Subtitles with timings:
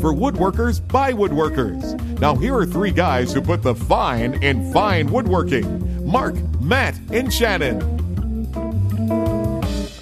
[0.00, 1.98] for woodworkers by woodworkers.
[2.18, 7.32] Now, here are three guys who put the fine in fine woodworking Mark, Matt, and
[7.32, 7.80] Shannon.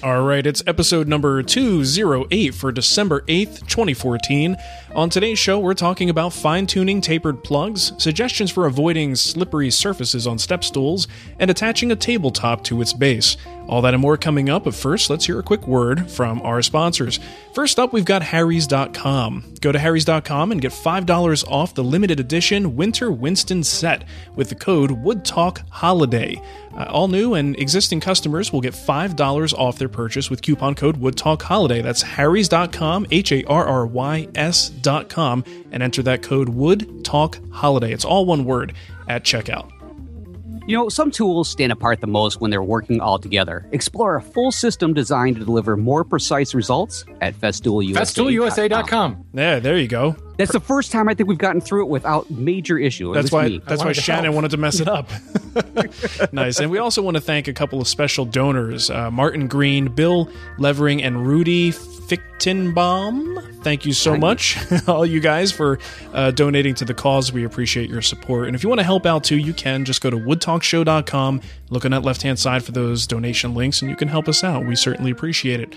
[0.01, 4.55] All right, it's episode number 208 for December 8th, 2014.
[4.95, 10.25] On today's show, we're talking about fine tuning tapered plugs, suggestions for avoiding slippery surfaces
[10.25, 13.37] on step stools, and attaching a tabletop to its base.
[13.67, 16.63] All that and more coming up, but first, let's hear a quick word from our
[16.63, 17.19] sponsors.
[17.53, 19.53] First up, we've got Harry's.com.
[19.61, 24.55] Go to Harry's.com and get $5 off the limited edition Winter Winston set with the
[24.55, 26.43] code WoodTalkHoliday.
[26.75, 30.99] Uh, all new and existing customers will get $5 off their purchase with coupon code
[30.99, 31.83] WoodTalkHoliday.
[31.83, 34.27] That's Harry's.com, H A R R Y
[34.85, 37.91] S.com, and enter that code WoodTalkHoliday.
[37.91, 38.73] It's all one word
[39.07, 39.71] at checkout.
[40.67, 43.67] You know, some tools stand apart the most when they're working all together.
[43.71, 48.03] Explore a full system designed to deliver more precise results at festoolusa.com.
[48.03, 49.25] FestoolUSA.com.
[49.33, 50.15] Yeah, there you go.
[50.39, 53.13] That's the first time I think we've gotten through it without major issue.
[53.13, 53.49] That's why.
[53.49, 53.61] me.
[53.67, 54.35] That's why Shannon help.
[54.35, 55.09] wanted to mess it up.
[56.31, 59.89] nice, and we also want to thank a couple of special donors: uh, Martin Green,
[59.89, 63.63] Bill Levering, and Rudy Fichtenbaum.
[63.65, 64.57] Thank you so much,
[64.87, 65.77] all you guys, for
[66.13, 67.33] uh, donating to the cause.
[67.33, 68.47] We appreciate your support.
[68.47, 71.83] And if you want to help out too, you can just go to woodtalkshow.com, look
[71.83, 74.65] on that left hand side for those donation links, and you can help us out.
[74.65, 75.75] We certainly appreciate it.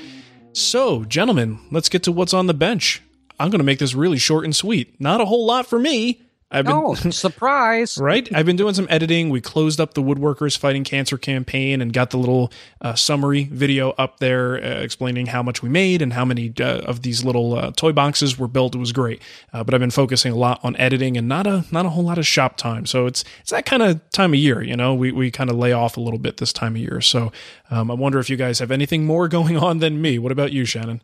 [0.53, 3.03] So, gentlemen, let's get to what's on the bench.
[3.43, 5.01] I'm going to make this really short and sweet.
[5.01, 6.23] Not a whole lot for me.
[6.55, 7.97] I've been Oh, surprise.
[7.99, 8.29] right?
[8.35, 9.31] I've been doing some editing.
[9.31, 13.93] We closed up the Woodworkers Fighting Cancer campaign and got the little uh, summary video
[13.93, 17.55] up there uh, explaining how much we made and how many uh, of these little
[17.55, 18.75] uh, toy boxes were built.
[18.75, 19.23] It was great,
[19.55, 22.05] uh, but I've been focusing a lot on editing and not a not a whole
[22.05, 22.85] lot of shop time.
[22.85, 24.93] So it's it's that kind of time of year, you know.
[24.95, 27.01] We we kind of lay off a little bit this time of year.
[27.01, 27.33] So
[27.71, 30.19] um, I wonder if you guys have anything more going on than me.
[30.19, 31.01] What about you, Shannon?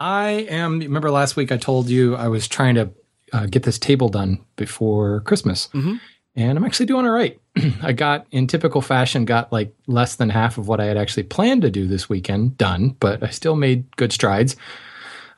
[0.00, 0.80] I am.
[0.80, 2.90] Remember last week I told you I was trying to
[3.32, 6.00] uh, get this table done before Christmas, Mhm.
[6.36, 7.38] and I'm actually doing all right.
[7.82, 11.22] I got, in typical fashion, got like less than half of what I had actually
[11.24, 14.56] planned to do this weekend done, but I still made good strides.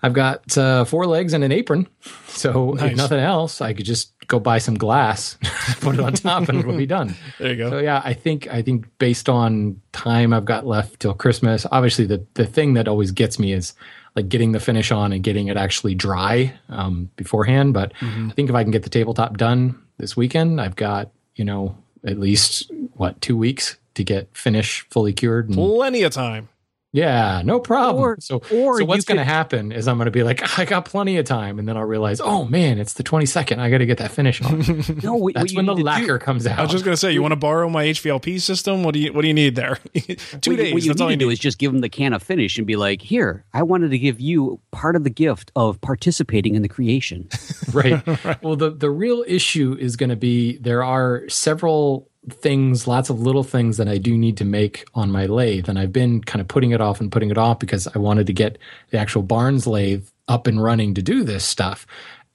[0.03, 1.87] I've got uh, four legs and an apron,
[2.29, 2.93] so Nice.
[2.93, 5.37] if nothing else, I could just go buy some glass,
[5.81, 7.15] put it on top, and it'll be done.
[7.39, 7.71] There you go.
[7.71, 12.07] So yeah, I think I think based on time I've got left till Christmas, obviously
[12.07, 13.75] the the thing that always gets me is
[14.15, 17.75] like getting the finish on and getting it actually dry um, beforehand.
[17.75, 21.45] But I think if I can get the tabletop done this weekend, I've got you
[21.45, 25.49] know at least what two weeks to get finish fully cured.
[25.49, 26.49] And, Plenty of time.
[26.97, 28.03] Yeah, no problem.
[28.03, 30.65] Or- so, or so what's going to happen is I'm going to be like, I
[30.65, 33.59] got plenty of time, and then I'll realize, oh man, it's the 22nd.
[33.59, 34.63] I got to get that finish on.
[35.03, 36.59] No, what- what That's you when the need to do- lacquer comes out.
[36.59, 38.83] I was just gonna say, you want to borrow my HVLP system?
[38.83, 39.77] What do you What do you need there?
[39.95, 40.73] Two what days.
[40.73, 41.33] what you that's all need you to do need.
[41.35, 43.99] is just give them the can of finish and be like, "Here, I wanted to
[43.99, 47.29] give you part of the gift of participating in the creation."
[47.73, 48.03] right.
[48.43, 53.21] Well, the the real issue is going to be there are several things, lots of
[53.21, 56.41] little things that I do need to make on my lathe, and I've been kind
[56.41, 58.59] of putting it off and putting it off because I wanted to get
[58.91, 61.87] the actual Barnes lathe up and running to do this stuff,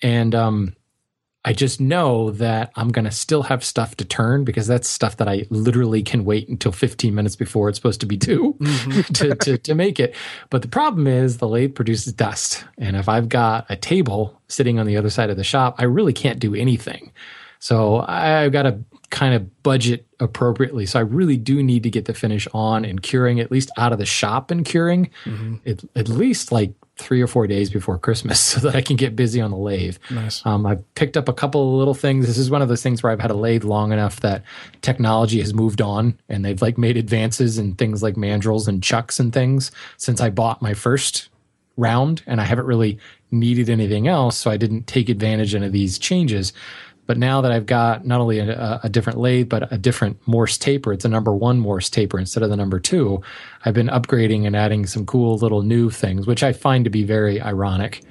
[0.02, 0.76] and um.
[1.44, 5.18] I just know that I'm going to still have stuff to turn because that's stuff
[5.18, 8.56] that I literally can wait until 15 minutes before it's supposed to be due
[9.14, 10.16] to, to, to make it.
[10.52, 12.64] But the problem is the lathe produces dust.
[12.78, 15.86] And if I've got a table sitting on the other side of the shop, I
[15.86, 17.12] really can't do anything.
[17.58, 18.80] So I've got to
[19.12, 20.86] kind of budget appropriately.
[20.86, 23.94] So I really do need to get the finish on and curing at least out
[23.94, 25.56] of the shop and curing mm-hmm.
[25.70, 29.16] at, at least like three or four days before Christmas so that I can get
[29.16, 29.98] busy on the lathe.
[30.10, 30.44] Nice.
[30.46, 32.26] Um, I've picked up a couple of little things.
[32.26, 34.44] This is one of those things where I've had a lathe long enough that
[34.82, 39.20] technology has moved on and they've like made advances in things like mandrels and chucks
[39.20, 41.30] and things since I bought my first
[41.78, 42.98] round and I haven't really
[43.32, 44.38] needed anything else.
[44.38, 46.54] So I didn't take advantage of these changes.
[47.12, 50.58] But now that I've got not only a, a, different lathe, but a different Morse
[50.58, 53.22] taper, it's a number one Morse taper instead of the number two.
[53.66, 57.04] I've been upgrading and adding some cool little new things, which I find to be
[57.04, 58.02] very ironic.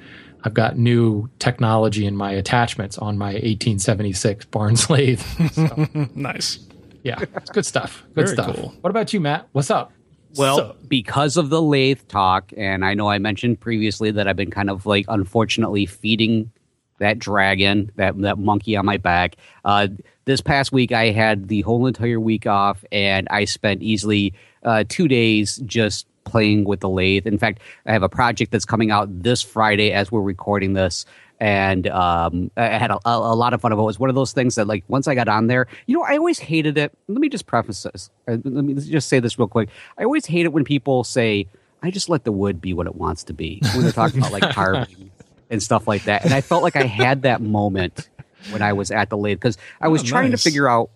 [0.43, 5.19] I've got new technology in my attachments on my 1876 Barnes lathe.
[5.51, 6.59] So, nice.
[7.01, 8.03] Yeah, it's good stuff.
[8.13, 8.55] Good very stuff.
[8.55, 8.75] Cool.
[8.81, 9.47] What about you, Matt?
[9.53, 9.91] What's up?
[10.35, 14.35] Well, so, because of the lathe talk, and I know I mentioned previously that I've
[14.35, 16.51] been kind of like unfortunately feeding
[17.01, 19.35] that dragon, that that monkey on my back.
[19.65, 19.89] Uh,
[20.25, 24.33] this past week, I had the whole entire week off, and I spent easily
[24.63, 27.27] uh, two days just playing with the lathe.
[27.27, 31.05] In fact, I have a project that's coming out this Friday as we're recording this.
[31.39, 33.71] And um, I had a, a, lot of fun.
[33.71, 36.03] It was one of those things that, like, once I got on there, you know,
[36.03, 36.95] I always hated it.
[37.07, 38.11] Let me just preface this.
[38.27, 39.69] Uh, let me just say this real quick.
[39.97, 41.47] I always hate it when people say,
[41.81, 44.31] I just let the wood be what it wants to be when they're talking about
[44.31, 45.11] like carving
[45.51, 46.23] and stuff like that.
[46.25, 48.09] And I felt like I had that moment
[48.49, 50.41] when I was at the lathe because I was oh, trying nice.
[50.41, 50.89] to figure out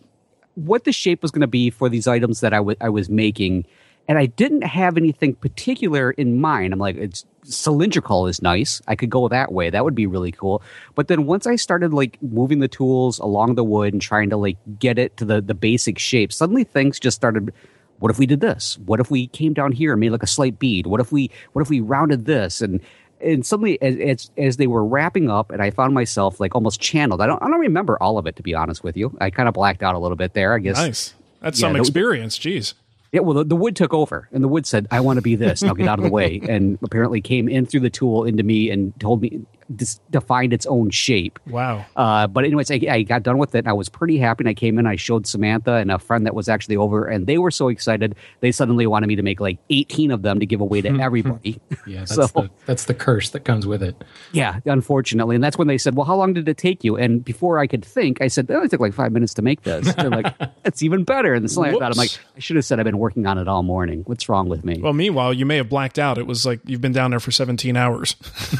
[0.56, 3.10] what the shape was going to be for these items that I, w- I was
[3.10, 3.66] making.
[4.08, 6.74] And I didn't have anything particular in mind.
[6.74, 8.82] I'm like, it's cylindrical is nice.
[8.88, 9.70] I could go that way.
[9.70, 10.62] That would be really cool.
[10.96, 14.38] But then once I started like moving the tools along the wood and trying to
[14.38, 17.52] like get it to the, the basic shape, suddenly things just started
[18.00, 18.78] what if we did this?
[18.80, 20.86] What if we came down here and made like a slight bead?
[20.86, 22.62] What if we what if we rounded this?
[22.62, 22.82] And
[23.22, 26.80] and suddenly as, as, as they were wrapping up and i found myself like almost
[26.80, 29.16] channeled i don't i don't remember all of it to be honest with you.
[29.20, 30.78] I kind of blacked out a little bit there i guess.
[30.78, 31.14] Nice.
[31.42, 32.40] That's yeah, some experience.
[32.40, 32.74] Jeez.
[33.12, 35.36] Yeah, well, the, the, wood took over, and the wood said, "I want to be
[35.36, 35.62] this.
[35.62, 38.70] Now get out of the way." And apparently, came in through the tool into me
[38.72, 41.40] and told me, dis- defined its own shape.
[41.48, 41.86] Wow.
[41.96, 43.60] Uh, but anyways, I, I, got done with it.
[43.60, 44.44] and I was pretty happy.
[44.44, 47.28] And I came in, I showed Samantha and a friend that was actually over, and
[47.28, 48.16] they were so excited.
[48.42, 51.60] They suddenly wanted me to make like 18 of them to give away to everybody.
[51.88, 54.04] yeah, that's, so, the, that's the curse that comes with it.
[54.32, 55.36] Yeah, unfortunately.
[55.36, 57.68] And that's when they said, "Well, how long did it take you?" And before I
[57.68, 60.38] could think, I said, "It only took like five minutes to make this." They're like,
[60.64, 63.00] "That's even better." And suddenly I thought, I'm like, I should have said I've been
[63.00, 64.04] working on it all morning.
[64.06, 64.80] What's wrong with me?
[64.82, 66.18] Well, meanwhile, you may have blacked out.
[66.18, 68.16] It was like you've been down there for 17 hours.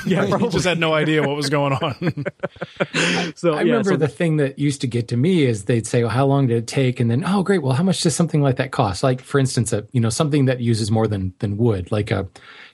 [0.06, 1.94] Yeah, you just had no idea what was going on
[3.36, 5.86] so I yeah, remember so the thing that used to get to me is they'd
[5.86, 7.62] say, "Well, how long did it take?" And then, "Oh, great.
[7.62, 10.46] Well, how much does something like that cost?" Like, for instance, a you know something
[10.46, 12.28] that uses more than than wood, like a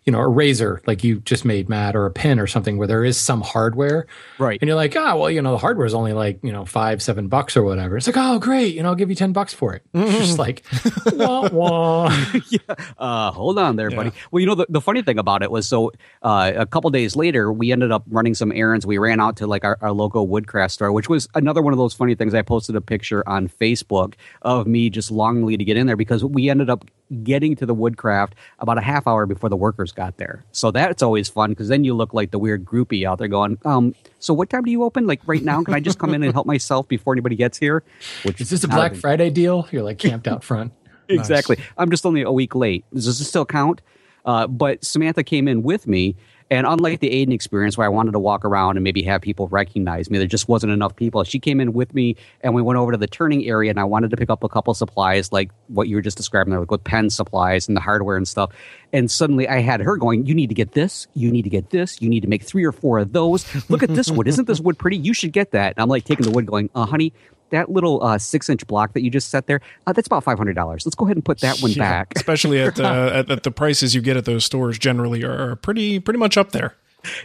[0.06, 2.88] you know, a razor like you just made, Matt, or a pin or something where
[2.88, 4.08] there is some hardware.
[4.40, 4.58] Right.
[4.60, 7.04] And you're like, oh, well, you know, the hardware is only like, you know, five,
[7.04, 7.98] seven bucks or whatever.
[7.98, 8.74] It's like, oh, great.
[8.74, 9.84] You know, I'll give you 10 bucks for it.
[9.94, 10.08] Mm-hmm.
[10.08, 10.66] It's just like,
[11.14, 12.24] wah, wah.
[12.50, 12.76] yeah.
[12.98, 13.96] Uh, hold on there, yeah.
[13.96, 14.12] buddy.
[14.32, 15.92] Well, you know, the, the funny thing about it was so
[16.24, 18.88] uh, a couple days later, we ended up running some errands.
[18.88, 21.78] We ran out to like our, our local woodcraft store, which was another one of
[21.78, 22.34] those funny things.
[22.34, 26.26] I posted a picture on Facebook of me just longingly to get in there because
[26.26, 26.86] we ended up
[27.24, 30.44] getting to the woodcraft about a half hour before the workers got there.
[30.52, 33.58] So that's always fun because then you look like the weird groupie out there going,
[33.66, 35.08] um, so what time do you open?
[35.08, 35.64] Like right now?
[35.64, 37.84] Can I just come in and help myself before anybody gets here?
[38.24, 39.68] Which is this a Black Friday deal?
[39.72, 40.74] You're like camped out front.
[41.10, 41.58] exactly.
[41.58, 41.66] Nice.
[41.78, 42.86] I'm just only a week late.
[42.94, 43.82] Does this still count?
[44.26, 46.16] Uh, but Samantha came in with me
[46.52, 49.48] and unlike the Aiden experience where I wanted to walk around and maybe have people
[49.48, 51.24] recognize me, there just wasn't enough people.
[51.24, 53.86] She came in with me and we went over to the turning area and I
[53.86, 56.70] wanted to pick up a couple supplies like what you were just describing there, like
[56.70, 58.52] with pen supplies and the hardware and stuff.
[58.92, 61.70] And suddenly I had her going, You need to get this, you need to get
[61.70, 63.46] this, you need to make three or four of those.
[63.70, 64.28] Look at this wood.
[64.28, 64.98] Isn't this wood pretty?
[64.98, 65.76] You should get that.
[65.78, 67.14] And I'm like taking the wood going, uh, honey,
[67.52, 70.38] that little uh, six inch block that you just set there, uh, that's about five
[70.38, 70.86] hundred dollars.
[70.86, 72.14] Let's go ahead and put that one yeah, back.
[72.16, 76.00] Especially at, uh, at, at the prices you get at those stores generally are pretty
[76.00, 76.76] pretty much up there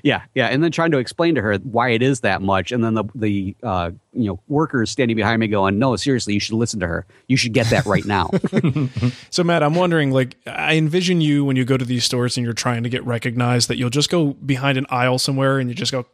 [0.03, 2.83] yeah, yeah, and then trying to explain to her why it is that much, and
[2.83, 6.55] then the the uh, you know workers standing behind me going, "No, seriously, you should
[6.55, 7.07] listen to her.
[7.29, 8.31] You should get that right now."
[9.31, 12.45] so, Matt, I'm wondering, like, I envision you when you go to these stores and
[12.45, 15.75] you're trying to get recognized, that you'll just go behind an aisle somewhere and you
[15.75, 16.07] just go,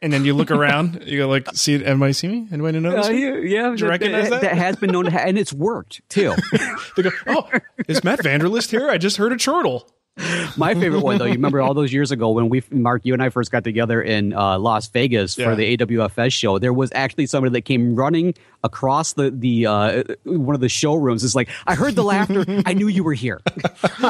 [0.00, 2.48] and then you look around, you go like, "See, anybody see me?
[2.50, 4.56] Anybody notice?" Uh, yeah, yeah Did you recognize that, that?
[4.56, 6.34] has been known to, ha- and it's worked too.
[6.96, 7.48] they go, "Oh,
[7.88, 8.88] is Matt Vanderlist here?
[8.88, 9.88] I just heard a chortle."
[10.58, 13.22] My favorite one, though, you remember all those years ago when we, Mark, you and
[13.22, 15.46] I first got together in uh, Las Vegas yeah.
[15.46, 16.58] for the AWFS show.
[16.58, 21.24] There was actually somebody that came running across the the uh, one of the showrooms.
[21.24, 22.44] It's like I heard the laughter.
[22.66, 23.40] I knew you were here.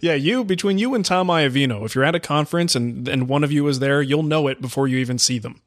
[0.00, 3.44] yeah, you between you and Tom Iovino, if you're at a conference and and one
[3.44, 5.60] of you is there, you'll know it before you even see them.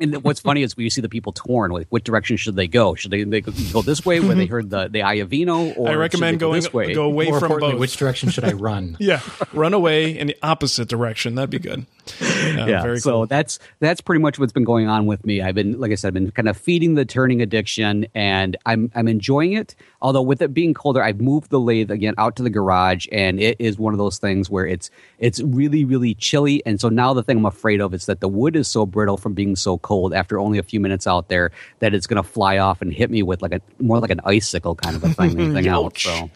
[0.00, 2.66] And what's funny is when you see the people torn, like what direction should they
[2.66, 2.96] go?
[2.96, 4.52] Should they, they go this way where they mm-hmm.
[4.52, 6.92] heard the the Iovino, or I recommend go going this way?
[6.92, 7.80] go away More from importantly, both.
[7.80, 8.96] which direction should I run?
[8.98, 9.20] yeah,
[9.52, 11.36] run away in the opposite direction.
[11.36, 11.86] That'd be good.
[12.20, 13.26] Yeah, yeah, very so cool.
[13.26, 15.40] that's that's pretty much what's been going on with me.
[15.40, 18.90] I've been, like I said, I've been kind of feeding the turning addiction, and I'm
[18.96, 19.76] I'm enjoying it.
[20.04, 23.40] Although with it being colder, I've moved the lathe again out to the garage, and
[23.40, 27.14] it is one of those things where it's it's really really chilly, and so now
[27.14, 29.78] the thing I'm afraid of is that the wood is so brittle from being so
[29.78, 32.92] cold after only a few minutes out there that it's going to fly off and
[32.92, 35.40] hit me with like a more like an icicle kind of a thing.
[35.40, 36.02] anything else.
[36.02, 36.30] So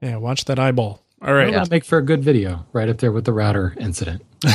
[0.00, 1.02] Yeah, watch that eyeball.
[1.20, 1.52] All right.
[1.52, 4.24] That would make for a good video, right up there with the router incident.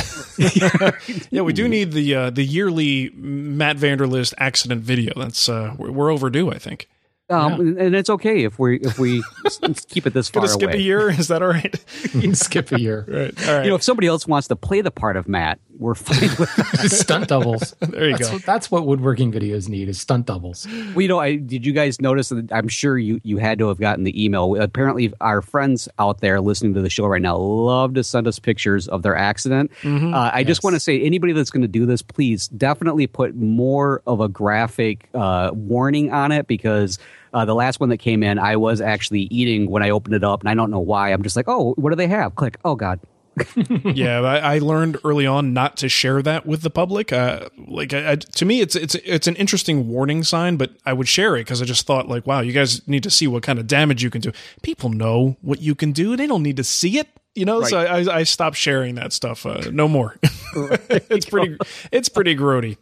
[1.30, 5.12] Yeah, we do need the uh, the yearly Matt Vanderlist accident video.
[5.16, 6.88] That's uh, we're, we're overdue, I think.
[7.30, 9.22] Um, and it's okay if we if we
[9.88, 11.10] keep it this far Gonna skip a year.
[11.10, 11.74] Is that all right?
[12.14, 13.04] You can skip a year.
[13.08, 13.48] right.
[13.48, 13.64] All right.
[13.64, 16.54] You know, if somebody else wants to play the part of Matt, we're fine with
[16.56, 16.90] that.
[16.90, 17.74] stunt doubles.
[17.80, 18.34] There you that's go.
[18.34, 20.66] What, that's what woodworking videos need is stunt doubles.
[20.66, 23.68] Well, you know, I did you guys notice that I'm sure you you had to
[23.68, 24.60] have gotten the email.
[24.60, 28.38] Apparently, our friends out there listening to the show right now love to send us
[28.38, 29.70] pictures of their accident.
[29.82, 30.14] Mm-hmm.
[30.14, 33.36] Uh, I just want to say, anybody that's going to do this, please definitely put
[33.36, 36.98] more of a graphic uh, warning on it because.
[37.32, 40.24] Uh, the last one that came in, I was actually eating when I opened it
[40.24, 41.12] up, and I don't know why.
[41.12, 42.34] I'm just like, oh, what do they have?
[42.34, 42.58] Click.
[42.64, 43.00] Oh God.
[43.84, 47.12] yeah, I, I learned early on not to share that with the public.
[47.12, 50.92] Uh, like, I, I, to me, it's it's it's an interesting warning sign, but I
[50.92, 53.42] would share it because I just thought, like, wow, you guys need to see what
[53.42, 54.32] kind of damage you can do.
[54.62, 57.08] People know what you can do; they don't need to see it.
[57.34, 59.46] You know, so I, I stopped sharing that stuff.
[59.46, 60.16] Uh, no more.
[60.56, 61.56] it's pretty.
[61.92, 62.78] It's pretty grody.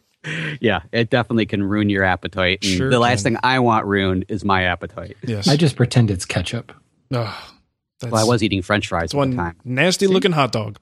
[0.59, 2.59] Yeah, it definitely can ruin your appetite.
[2.63, 3.33] And Sure the last can.
[3.35, 5.15] thing I want ruined is my appetite.
[5.23, 5.47] Yes.
[5.47, 6.73] I just pretend it's ketchup.
[7.13, 7.33] Ugh,
[7.99, 9.55] that's, Well, I was eating French fries that's at the one time.
[9.63, 10.77] nasty looking hot dog.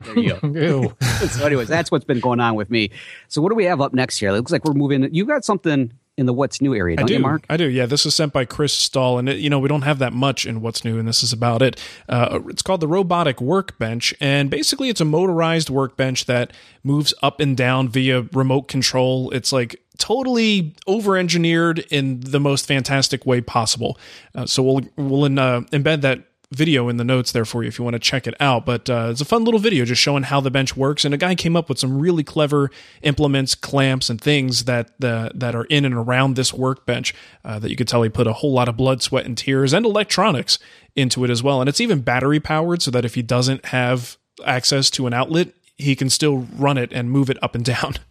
[0.00, 0.48] There you go.
[0.48, 0.96] Ew.
[1.28, 2.90] so, anyways, that's what's been going on with me.
[3.28, 4.30] So, what do we have up next here?
[4.30, 5.12] It looks like we're moving.
[5.14, 7.46] You got something in the what's new area, I don't do, you, Mark?
[7.48, 7.68] I do.
[7.68, 10.12] Yeah, this is sent by Chris Stahl, and it, you know we don't have that
[10.12, 11.80] much in what's new, and this is about it.
[12.08, 17.40] Uh, it's called the robotic workbench, and basically it's a motorized workbench that moves up
[17.40, 19.30] and down via remote control.
[19.30, 23.98] It's like totally over-engineered in the most fantastic way possible.
[24.34, 27.68] Uh, so we'll we'll in, uh, embed that video in the notes there for you
[27.68, 28.64] if you want to check it out.
[28.64, 31.04] But uh, it's a fun little video just showing how the bench works.
[31.04, 32.70] And a guy came up with some really clever
[33.02, 37.14] implements, clamps, and things that uh, that are in and around this workbench
[37.44, 39.72] uh, that you could tell he put a whole lot of blood, sweat, and tears
[39.72, 40.58] and electronics
[40.96, 41.60] into it as well.
[41.60, 45.48] And it's even battery powered so that if he doesn't have access to an outlet,
[45.76, 47.94] he can still run it and move it up and down.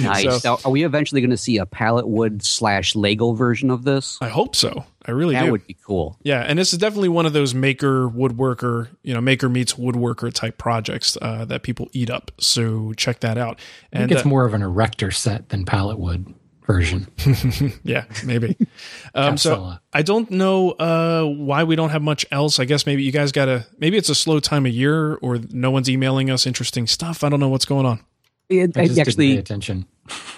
[0.00, 0.22] Nice.
[0.22, 3.84] So- Now, are we eventually going to see a pallet wood slash Lego version of
[3.84, 4.16] this?
[4.22, 4.86] I hope so.
[5.06, 5.52] I really That do.
[5.52, 6.18] would be cool.
[6.22, 10.32] Yeah, and this is definitely one of those maker woodworker, you know, maker meets woodworker
[10.32, 12.32] type projects uh, that people eat up.
[12.38, 13.60] So check that out.
[13.92, 16.34] I think it's uh, more of an erector set than pallet wood
[16.66, 17.06] version.
[17.84, 18.56] yeah, maybe.
[19.14, 22.58] um, so I don't know uh, why we don't have much else.
[22.58, 23.66] I guess maybe you guys got to.
[23.78, 27.22] Maybe it's a slow time of year, or no one's emailing us interesting stuff.
[27.22, 28.00] I don't know what's going on.
[28.48, 29.86] It, I it just didn't pay actually, attention.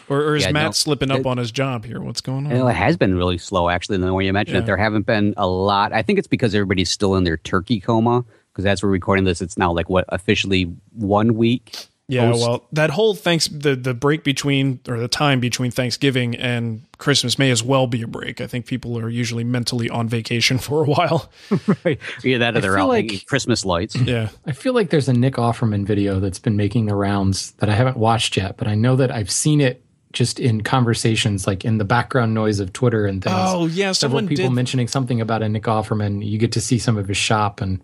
[0.08, 0.70] Or, or is Yeah, Matt no.
[0.72, 2.00] slipping up It- on his job here?
[2.00, 2.52] What's going on?
[2.52, 3.68] you know, it has been really slow.
[3.68, 4.62] Actually, the way you mentioned Yeah.
[4.62, 5.92] it, there haven't been a lot.
[5.92, 8.24] I think it's because everybody's still in their turkey coma.
[8.52, 11.86] Because as we're recording this, it's now like what officially one week.
[12.10, 16.34] Yeah, post- well, that whole thanks the the break between or the time between Thanksgiving
[16.36, 18.40] and Christmas may as well be a break.
[18.40, 21.30] I think people are usually mentally on vacation for a while.
[21.84, 21.98] right.
[22.24, 23.94] Either that or I they're out like- Christmas lights.
[23.94, 27.68] Yeah, I feel like there's a Nick Offerman video that's been making the rounds that
[27.68, 29.84] I haven't watched yet, but I know that I've seen it
[30.14, 33.36] just in conversations, like in the background noise of Twitter and things.
[33.36, 36.26] Oh, yeah, several someone people did- mentioning something about a Nick Offerman.
[36.26, 37.82] You get to see some of his shop and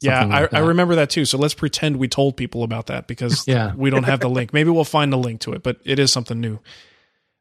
[0.00, 1.24] yeah, I, like I remember that too.
[1.24, 3.74] So let's pretend we told people about that because Yeah.
[3.74, 4.52] we don't have the link.
[4.52, 6.60] Maybe we'll find the link to it, but it is something new.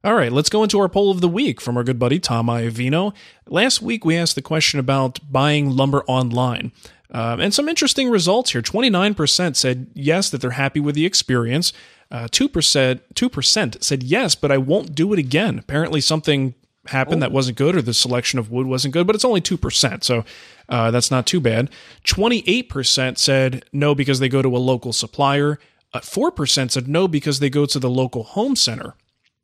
[0.04, 2.48] All right, let's go into our poll of the week from our good buddy Tom
[2.48, 3.14] Iovino.
[3.48, 6.72] Last week we asked the question about buying lumber online.
[7.10, 8.62] Um, and some interesting results here.
[8.62, 11.74] 29% said yes, that they're happy with the experience.
[12.12, 15.58] Uh, 2%, 2% said yes, but I won't do it again.
[15.60, 16.54] Apparently, something
[16.90, 20.04] happened that wasn't good or the selection of wood wasn't good, but it's only 2%.
[20.04, 20.26] So
[20.70, 21.70] uh, that's not too bad.
[22.06, 25.60] 28% said no because they go to a local supplier.
[25.94, 28.96] Uh, 4% said no because they go to the local home center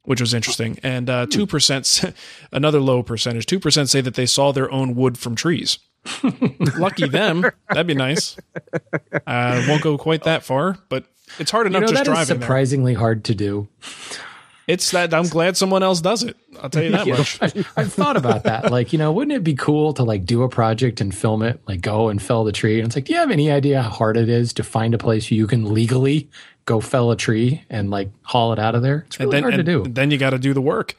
[0.05, 0.77] which was interesting.
[0.83, 2.13] And uh, 2%,
[2.51, 5.79] another low percentage, 2% say that they saw their own wood from trees.
[6.77, 7.45] Lucky them.
[7.69, 8.37] That'd be nice.
[9.25, 11.05] Uh, won't go quite that far, but
[11.39, 12.45] it's hard you enough know just that is driving there.
[12.45, 13.69] surprisingly hard to do.
[14.67, 16.37] It's that I'm glad someone else does it.
[16.61, 17.41] I'll tell you that much.
[17.77, 18.71] I've thought about that.
[18.71, 21.59] Like, you know, wouldn't it be cool to like do a project and film it,
[21.67, 22.79] like go and fell the tree?
[22.79, 24.97] And it's like, do you have any idea how hard it is to find a
[24.97, 26.29] place you can legally
[26.65, 29.03] go fell a tree and like haul it out of there.
[29.07, 29.83] It's really and then, hard to do.
[29.91, 30.95] then you got to do the work.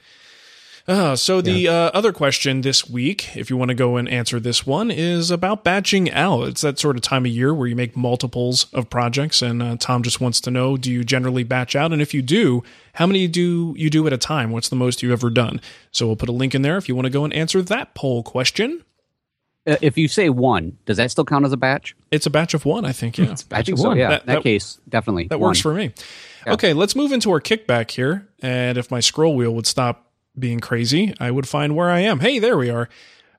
[0.87, 4.39] Uh, so the uh, other question this week, if you want to go and answer
[4.39, 6.47] this one, is about batching out.
[6.47, 9.77] It's that sort of time of year where you make multiples of projects, and uh,
[9.81, 11.95] Tom just wants to know: Do you generally batch out?
[11.95, 12.63] And if you do,
[12.95, 14.51] how many do you do at a time?
[14.51, 15.59] What's the most you've ever done?
[15.91, 17.95] So we'll put a link in there if you want to go and answer that
[17.95, 18.85] poll question.
[19.67, 21.97] Uh, if you say one, does that still count as a batch?
[22.11, 23.17] It's a batch of one, I think.
[23.17, 23.89] Yeah, I think so.
[23.89, 23.97] one.
[23.97, 25.29] Yeah, That- in that, that- case, definitely.
[25.29, 25.95] that works for me.
[26.47, 28.29] Okay, let's move into our kickback here.
[28.43, 30.04] And if my scroll wheel would stop
[30.39, 32.21] being crazy, I would find where I am.
[32.21, 32.89] Hey, there we are.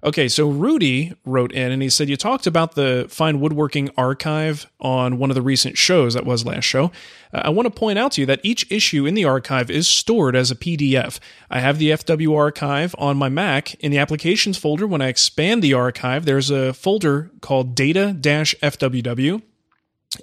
[0.05, 4.69] Okay, so Rudy wrote in and he said, You talked about the Fine Woodworking archive
[4.79, 6.91] on one of the recent shows, that was last show.
[7.33, 9.87] Uh, I want to point out to you that each issue in the archive is
[9.87, 11.19] stored as a PDF.
[11.49, 13.73] I have the FW archive on my Mac.
[13.75, 19.41] In the applications folder, when I expand the archive, there's a folder called data FWW.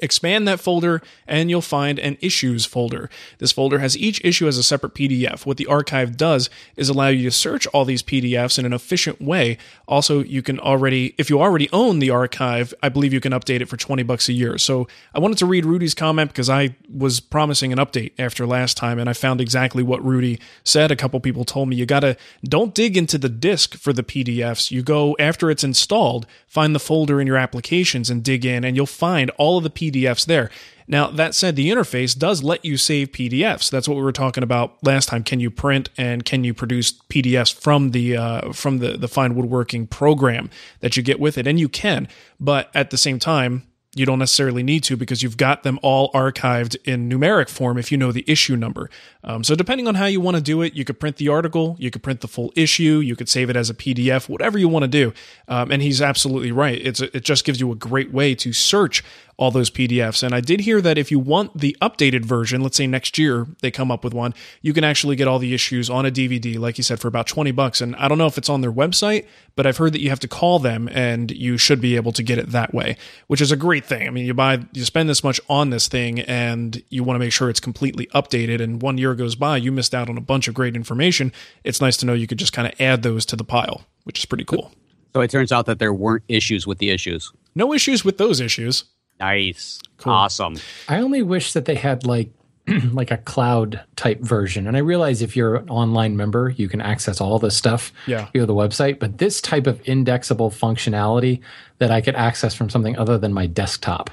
[0.00, 3.10] Expand that folder and you'll find an issues folder.
[3.38, 5.44] This folder has each issue as a separate PDF.
[5.44, 9.20] What the archive does is allow you to search all these PDFs in an efficient
[9.20, 9.58] way.
[9.86, 13.60] Also, you can already, if you already own the archive, I believe you can update
[13.60, 14.58] it for 20 bucks a year.
[14.58, 18.76] So I wanted to read Rudy's comment because I was promising an update after last
[18.76, 20.90] time and I found exactly what Rudy said.
[20.90, 24.70] A couple people told me you gotta, don't dig into the disk for the PDFs.
[24.70, 28.76] You go after it's installed, find the folder in your applications and dig in and
[28.76, 30.50] you'll find all of the PDFs there.
[30.88, 33.70] Now, that said, the interface does let you save PDFs.
[33.70, 35.24] That's what we were talking about last time.
[35.24, 39.34] Can you print and can you produce PDFs from the uh, from the the Fine
[39.34, 41.46] Woodworking program that you get with it?
[41.46, 42.08] And you can,
[42.40, 46.10] but at the same time, you don't necessarily need to because you've got them all
[46.12, 48.88] archived in numeric form if you know the issue number.
[49.22, 51.76] Um, so depending on how you want to do it, you could print the article,
[51.78, 54.68] you could print the full issue, you could save it as a PDF, whatever you
[54.68, 55.12] want to do.
[55.46, 56.80] Um, and he's absolutely right.
[56.80, 59.04] It's it just gives you a great way to search
[59.42, 60.22] all those PDFs.
[60.22, 63.48] And I did hear that if you want the updated version, let's say next year
[63.60, 66.56] they come up with one, you can actually get all the issues on a DVD,
[66.56, 67.80] like you said, for about 20 bucks.
[67.80, 70.20] And I don't know if it's on their website, but I've heard that you have
[70.20, 72.96] to call them and you should be able to get it that way,
[73.26, 74.06] which is a great thing.
[74.06, 77.18] I mean, you buy, you spend this much on this thing and you want to
[77.18, 78.62] make sure it's completely updated.
[78.62, 81.32] And one year goes by, you missed out on a bunch of great information.
[81.64, 84.20] It's nice to know you could just kind of add those to the pile, which
[84.20, 84.70] is pretty cool.
[85.14, 87.32] So it turns out that there weren't issues with the issues.
[87.56, 88.84] No issues with those issues.
[89.20, 89.80] Nice.
[90.04, 90.56] Awesome.
[90.88, 92.30] I only wish that they had like
[92.92, 94.66] like a cloud type version.
[94.68, 98.28] And I realize if you're an online member, you can access all this stuff Yeah.
[98.32, 98.98] via the website.
[99.00, 101.40] But this type of indexable functionality
[101.78, 104.10] that I could access from something other than my desktop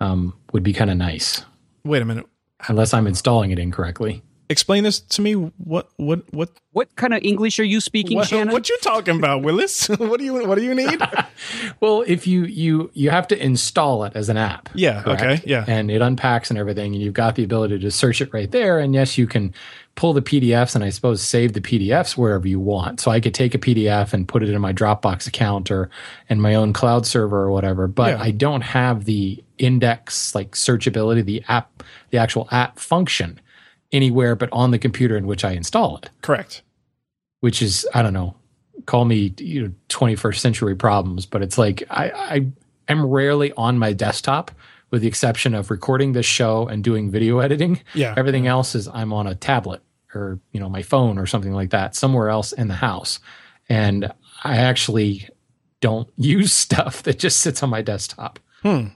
[0.00, 1.44] um, would be kind of nice,
[1.84, 2.26] Wait a minute.
[2.68, 4.22] unless I'm installing it incorrectly.
[4.50, 5.34] Explain this to me.
[5.34, 8.50] What, what, what, What kind of English are you speaking, what, Shannon?
[8.52, 9.88] what you talking about, Willis?
[9.98, 11.00] what do you, what do you need?
[11.80, 14.68] Well, if you you you have to install it as an app.
[14.74, 15.64] Yeah, okay, yeah.
[15.68, 18.80] And it unpacks and everything, and you've got the ability to search it right there.
[18.80, 19.54] And yes, you can
[19.94, 23.00] pull the PDFs and I suppose save the PDFs wherever you want.
[23.00, 25.90] So I could take a PDF and put it in my Dropbox account or
[26.28, 27.86] in my own cloud server or whatever.
[27.86, 28.22] But Yeah.
[28.22, 33.40] I don't have the index like searchability, the app, the actual app function
[33.92, 36.62] anywhere but on the computer in which I install it Correct.
[37.40, 38.34] which is I don't know,
[38.86, 42.46] call me you know 21st century problems, but it's like I, I
[42.88, 44.50] am rarely on my desktop,
[44.90, 47.80] with the exception of recording this show and doing video editing.
[47.94, 48.14] Yeah.
[48.16, 49.82] everything else is I'm on a tablet
[50.14, 53.20] or you know my phone or something like that somewhere else in the house,
[53.68, 54.10] and
[54.44, 55.28] I actually
[55.80, 58.38] don't use stuff that just sits on my desktop.
[58.62, 58.88] Hmm.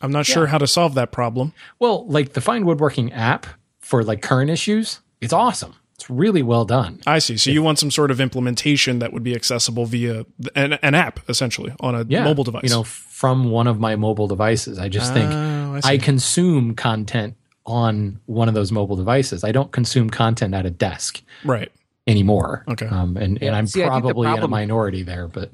[0.00, 1.52] I'm not sure how to solve that problem.
[1.78, 3.46] Well, like the Fine Woodworking app
[3.82, 5.74] for like current issues, it's awesome.
[5.96, 7.00] It's really well done.
[7.06, 7.36] I see.
[7.36, 10.24] So you want some sort of implementation that would be accessible via
[10.56, 12.64] an, an app, essentially, on a yeah, mobile device.
[12.64, 14.78] You know, from one of my mobile devices.
[14.80, 19.44] I just think Oh, I I, consume content on one of those mobile devices.
[19.44, 21.70] I don't consume content at a desk right.
[22.08, 22.64] anymore.
[22.68, 22.86] Okay.
[22.86, 25.50] Um, and, and I'm see, I think the probably in a minority there, but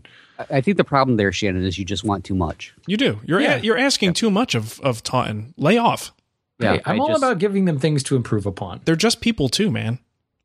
[0.50, 2.72] I think the problem there, Shannon, is you just want too much.
[2.86, 3.20] You do.
[3.26, 3.56] You're Yeah.
[3.56, 5.52] a, you're asking too much of of Taunton.
[5.58, 6.12] Lay off.
[6.60, 8.80] Yeah, hey, I'm I all just- about giving them things to improve upon.
[8.84, 9.98] They're just people too, man.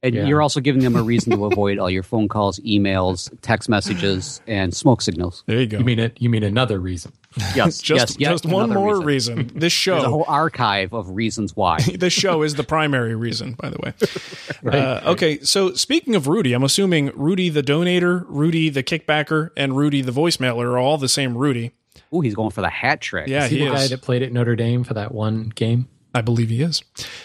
[0.06, 0.26] And Yeah.
[0.26, 4.42] you're also giving them a reason to avoid all your phone calls, emails, text messages,
[4.48, 5.46] and smoke signals.
[5.48, 5.78] There you go.
[5.78, 6.18] You mean it?
[6.20, 7.14] You mean another reason?
[7.56, 9.38] Yes, just yes, yes, just one more reason.
[9.38, 9.52] reason.
[9.58, 11.78] This There's a whole archive of reasons why.
[11.96, 13.94] this show is the primary reason, by the way.
[14.78, 19.78] uh, okay, so speaking of Rudy, I'm assuming Rudy the donator, Rudy the kickbacker, and
[19.78, 21.72] Rudy the voicemailer are all the same Rudy.
[22.12, 23.28] Oh, he's going for the hat trick.
[23.30, 25.88] Yeah, Is he he the guy that played at Notre Dame for that one game?
[26.16, 26.84] I believe he is.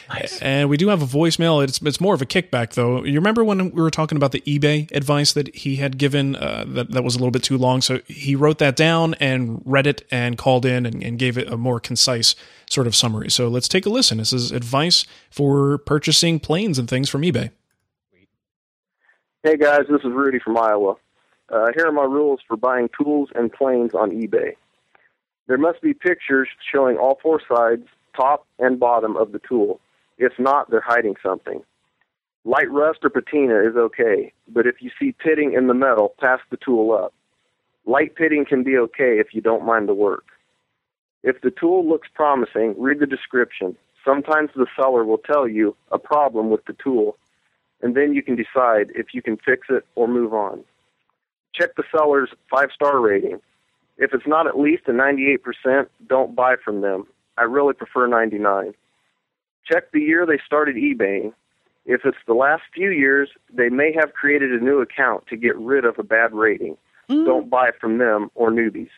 [0.09, 0.41] Nice.
[0.41, 1.63] And we do have a voicemail.
[1.63, 3.05] It's it's more of a kickback though.
[3.05, 6.65] You remember when we were talking about the eBay advice that he had given uh,
[6.69, 7.83] that that was a little bit too long.
[7.83, 11.53] So he wrote that down and read it and called in and, and gave it
[11.53, 12.35] a more concise
[12.71, 13.31] sort of summary.
[13.31, 14.19] So let's take a listen.
[14.19, 17.51] This is advice for purchasing planes and things from eBay.
[19.43, 20.95] Hey guys, this is Rudy from Iowa.
[21.51, 24.57] Uh, here are my rules for buying tools and planes on eBay.
[25.47, 27.87] There must be pictures showing all four sides
[28.19, 29.81] top and bottom of the tool.
[30.19, 31.63] If not, they're hiding something.
[32.45, 36.41] Light rust or patina is okay, but if you see pitting in the metal, pass
[36.51, 37.13] the tool up.
[37.85, 40.25] Light pitting can be okay if you don't mind the work.
[41.23, 43.77] If the tool looks promising, read the description.
[44.05, 47.17] Sometimes the seller will tell you a problem with the tool,
[47.83, 50.65] and then you can decide if you can fix it or move on.
[51.55, 53.41] Check the seller's five star rating.
[53.99, 57.07] If it's not at least a 98%, don't buy from them
[57.39, 58.75] I really prefer 99.
[59.65, 61.33] Check the year they started eBaying.
[61.87, 65.57] If it's the last few years, they may have created a new account to get
[65.57, 66.77] rid of a bad rating.
[67.09, 67.25] Mm.
[67.25, 68.91] Don't buy from them or newbies.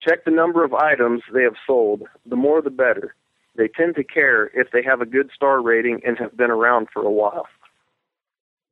[0.00, 2.02] Check the number of items they have sold.
[2.26, 3.14] The more the better.
[3.56, 6.88] They tend to care if they have a good star rating and have been around
[6.92, 7.46] for a while.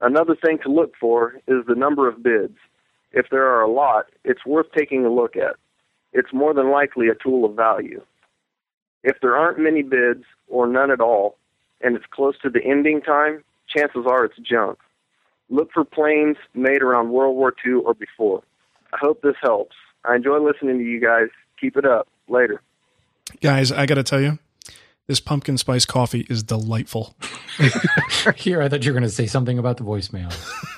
[0.01, 2.57] Another thing to look for is the number of bids.
[3.13, 5.57] If there are a lot, it's worth taking a look at.
[6.13, 8.03] It's more than likely a tool of value.
[9.03, 11.37] If there aren't many bids or none at all,
[11.81, 14.79] and it's close to the ending time, chances are it's junk.
[15.49, 18.43] Look for planes made around World War II or before.
[18.93, 19.77] I hope this helps.
[20.05, 21.29] I enjoy listening to you guys.
[21.61, 22.09] Keep it up.
[22.29, 22.61] Later.
[23.41, 24.39] Guys, I got to tell you,
[25.07, 27.15] this pumpkin spice coffee is delightful.
[28.37, 30.33] Here, I thought you were going to say something about the voicemail.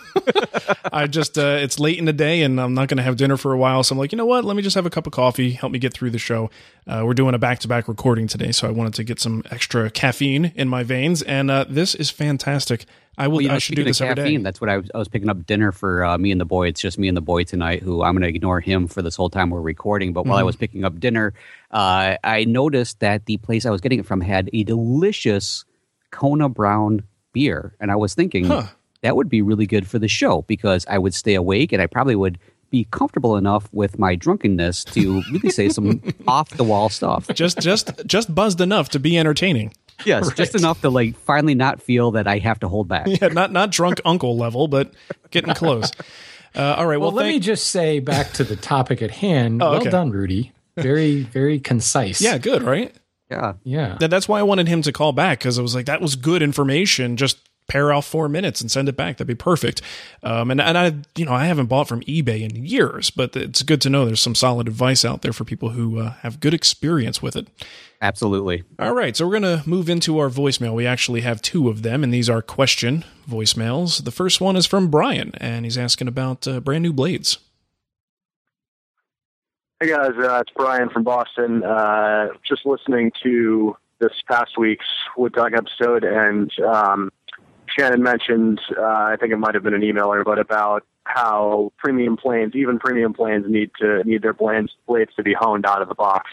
[0.93, 3.37] I just uh, it's late in the day and I'm not going to have dinner
[3.37, 4.45] for a while, so I'm like, you know what?
[4.45, 6.51] Let me just have a cup of coffee, help me get through the show.
[6.87, 9.43] Uh, we're doing a back to back recording today, so I wanted to get some
[9.51, 12.87] extra caffeine in my veins, and uh, this is fantastic.
[13.19, 13.35] I will.
[13.35, 14.43] Well, you know, I should do this caffeine, every day.
[14.43, 16.69] That's what I was, I was picking up dinner for uh, me and the boy.
[16.69, 17.83] It's just me and the boy tonight.
[17.83, 20.13] Who I'm going to ignore him for this whole time we're recording.
[20.13, 20.41] But while mm-hmm.
[20.41, 21.35] I was picking up dinner,
[21.73, 25.65] uh, I noticed that the place I was getting it from had a delicious
[26.13, 27.03] Kona Brown
[27.33, 28.47] beer, and I was thinking.
[28.47, 28.69] Huh
[29.03, 31.87] that would be really good for the show because I would stay awake and I
[31.87, 32.39] probably would
[32.71, 37.29] be comfortable enough with my drunkenness to really say some off the wall stuff.
[37.35, 39.73] Just just just buzzed enough to be entertaining.
[40.05, 40.37] Yes, right.
[40.37, 43.07] just enough to like finally not feel that I have to hold back.
[43.21, 44.93] Yeah, not not drunk uncle level, but
[45.31, 45.91] getting close.
[46.55, 46.99] Uh, all right.
[46.99, 49.63] Well, well let me just say back to the topic at hand.
[49.63, 50.53] oh, well done, Rudy.
[50.77, 52.21] Very very concise.
[52.21, 52.95] Yeah, good, right?
[53.31, 53.97] Yeah, yeah.
[54.01, 56.17] That, that's why I wanted him to call back because I was like, that was
[56.17, 57.17] good information.
[57.17, 59.17] Just pair off four minutes and send it back.
[59.17, 59.83] That'd be perfect.
[60.23, 63.63] Um, and, and I, you know, I haven't bought from eBay in years, but it's
[63.63, 66.55] good to know there's some solid advice out there for people who uh, have good
[66.55, 67.47] experience with it.
[68.01, 68.65] Absolutely.
[68.79, 69.17] All right.
[69.17, 70.75] So we're going to move into our voicemail.
[70.75, 74.05] We actually have two of them, and these are question voicemails.
[74.05, 77.39] The first one is from Brian, and he's asking about uh, brand new blades.
[79.81, 81.63] Hey guys, uh, it's Brian from Boston.
[81.63, 87.13] Uh, just listening to this past week's Wood Talk episode, and um,
[87.77, 92.17] Shannon mentioned, uh, I think it might have been an emailer, but about how premium
[92.17, 95.89] planes, even premium planes, need to need their blades blades to be honed out of
[95.89, 96.31] the box.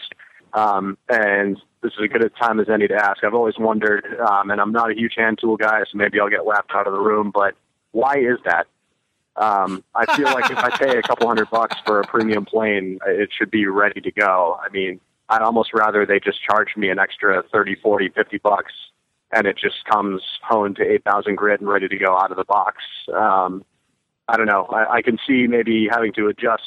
[0.52, 3.24] Um, and this is as good a time as any to ask.
[3.24, 6.30] I've always wondered, um, and I'm not a huge hand tool guy, so maybe I'll
[6.30, 7.30] get laughed out of the room.
[7.32, 7.54] But
[7.92, 8.66] why is that?
[9.36, 12.98] Um, I feel like if I pay a couple hundred bucks for a premium plane,
[13.06, 14.58] it should be ready to go.
[14.64, 18.72] I mean, I'd almost rather they just charge me an extra thirty, forty, fifty bucks
[19.36, 22.44] and it just comes honed to 8,000 grit and ready to go out of the
[22.44, 22.78] box.
[23.14, 23.64] Um,
[24.28, 24.64] I don't know.
[24.64, 26.62] I, I can see maybe having to adjust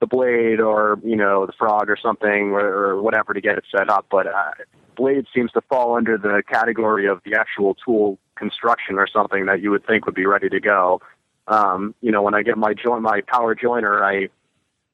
[0.00, 3.64] the blade or you know the frog or something or, or whatever to get it
[3.76, 4.52] set up, but uh,
[4.96, 9.60] blade seems to fall under the category of the actual tool construction or something that
[9.60, 11.00] you would think would be ready to go.
[11.48, 14.28] Um, you know, when I get my joint, my power joiner, I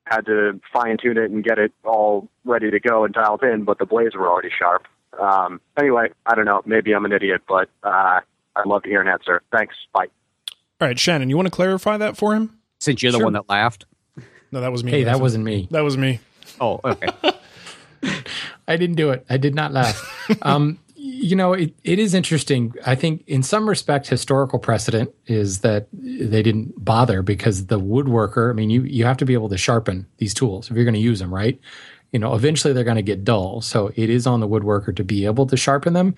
[0.06, 3.64] had to fine tune it and get it all ready to go and dialed in,
[3.64, 4.86] but the blades were already sharp.
[5.20, 6.62] Um, anyway, I don't know.
[6.64, 8.20] Maybe I'm an idiot, but uh,
[8.56, 9.42] I'd love to hear an answer.
[9.52, 9.74] Thanks.
[9.92, 10.06] Bye.
[10.80, 12.58] All right, Shannon, you want to clarify that for him?
[12.80, 13.20] Since you're sure.
[13.20, 13.86] the one that laughed.
[14.50, 14.90] No, that was me.
[14.90, 15.68] Hey, that wasn't me.
[15.70, 16.20] That was me.
[16.60, 17.08] Oh, okay.
[18.68, 19.24] I didn't do it.
[19.28, 20.38] I did not laugh.
[20.42, 22.74] um, you know, it, it is interesting.
[22.86, 28.50] I think in some respect, historical precedent is that they didn't bother because the woodworker,
[28.50, 30.94] I mean, you, you have to be able to sharpen these tools if you're going
[30.94, 31.60] to use them, right?
[32.14, 33.60] You know, eventually they're going to get dull.
[33.60, 36.14] So it is on the woodworker to be able to sharpen them.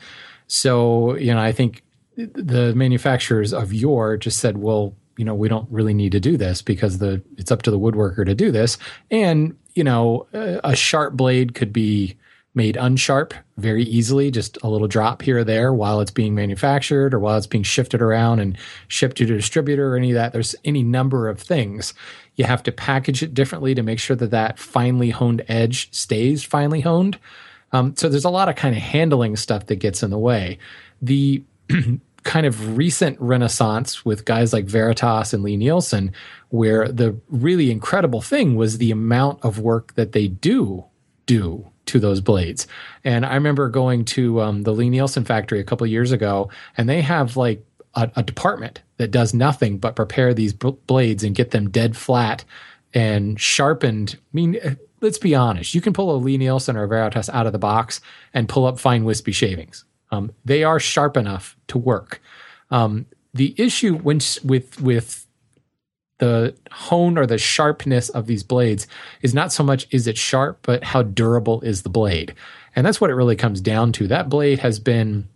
[0.46, 1.82] So, you know, I think
[2.16, 6.36] the manufacturers of yore just said, well, you know, we don't really need to do
[6.36, 8.76] this because the it's up to the woodworker to do this.
[9.10, 12.14] And, you know, a, sharp blade could be
[12.54, 17.14] made unsharp very easily, just a little drop here or there while it's being manufactured
[17.14, 20.34] or while it's being shifted around and shipped to a distributor or any of that.
[20.34, 21.94] There's any number of things.
[22.36, 26.44] You have to package it differently to make sure that that finely honed edge stays
[26.44, 27.18] finely honed.
[27.72, 30.58] Um, so there's a lot of kind of handling stuff that gets in the way.
[31.02, 31.42] The
[32.22, 36.12] kind of recent renaissance with guys like Veritas and Lie-Nielsen,
[36.48, 40.84] where the really incredible thing was the amount of work that they do
[41.26, 42.66] do to those blades.
[43.04, 47.00] And I remember going to um, the Lie-Nielsen factory a couple years ago, and they
[47.02, 47.64] have like
[47.96, 51.96] a, a, department that does nothing but prepare these b- blades and get them dead
[51.96, 52.44] flat
[52.94, 54.16] and sharpened.
[54.16, 55.74] I mean, let's be honest.
[55.74, 58.00] You can pull a Lie-Nielsen or a Veritas out of the box
[58.32, 59.84] and pull up fine wispy shavings.
[60.10, 62.20] Um, they are sharp enough to work.
[62.70, 65.26] Um, the issue when, with with
[66.18, 68.86] the hone or the sharpness of these blades
[69.20, 72.34] is not so much is it sharp, but how durable is the blade.
[72.74, 74.06] And that's what it really comes down to.
[74.06, 75.28] That blade has been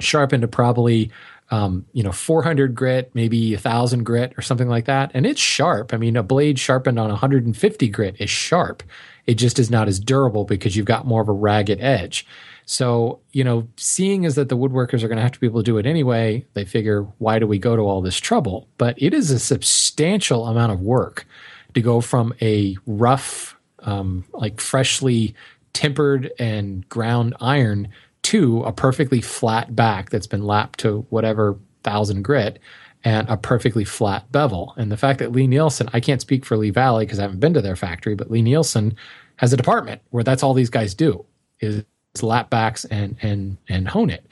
[0.00, 1.10] sharpened to probably
[1.50, 5.94] um, you know 400 grit, maybe 1000 grit or something like that, and it's sharp.
[5.94, 8.82] I mean, a blade sharpened on 150 grit is sharp.
[9.26, 12.26] It just is not as durable because you've got more of a ragged edge.
[12.64, 15.62] So, you know, seeing is that the woodworkers are going to have to be able
[15.62, 18.68] to do it anyway, they figure, why do we go to all this trouble?
[18.76, 21.26] But it is a substantial amount of work
[21.72, 25.34] to go from a rough, um, like freshly
[25.72, 27.88] tempered and ground iron
[28.28, 32.58] to a perfectly flat back that's been lapped to whatever thousand grit
[33.04, 34.74] and a perfectly flat bevel.
[34.76, 37.54] And the fact that Lie-Nielsen, I can't speak for Lee Valley because I haven't been
[37.54, 38.96] to their factory, but Lie-Nielsen
[39.36, 41.24] has a department where that's all these guys do
[41.60, 41.84] is
[42.20, 44.26] lap backs and and and hone it.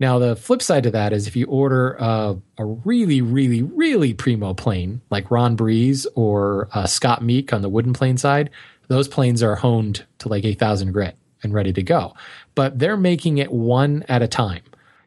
[0.00, 4.12] Now the flip side to that is if you order a, a really really really
[4.12, 8.50] primo plane like Ron Brese or uh, Scott Meek on the wooden plane side,
[8.88, 12.12] those planes are honed to like eight thousand grit and ready to go.
[12.54, 14.62] But they're making it one at a time.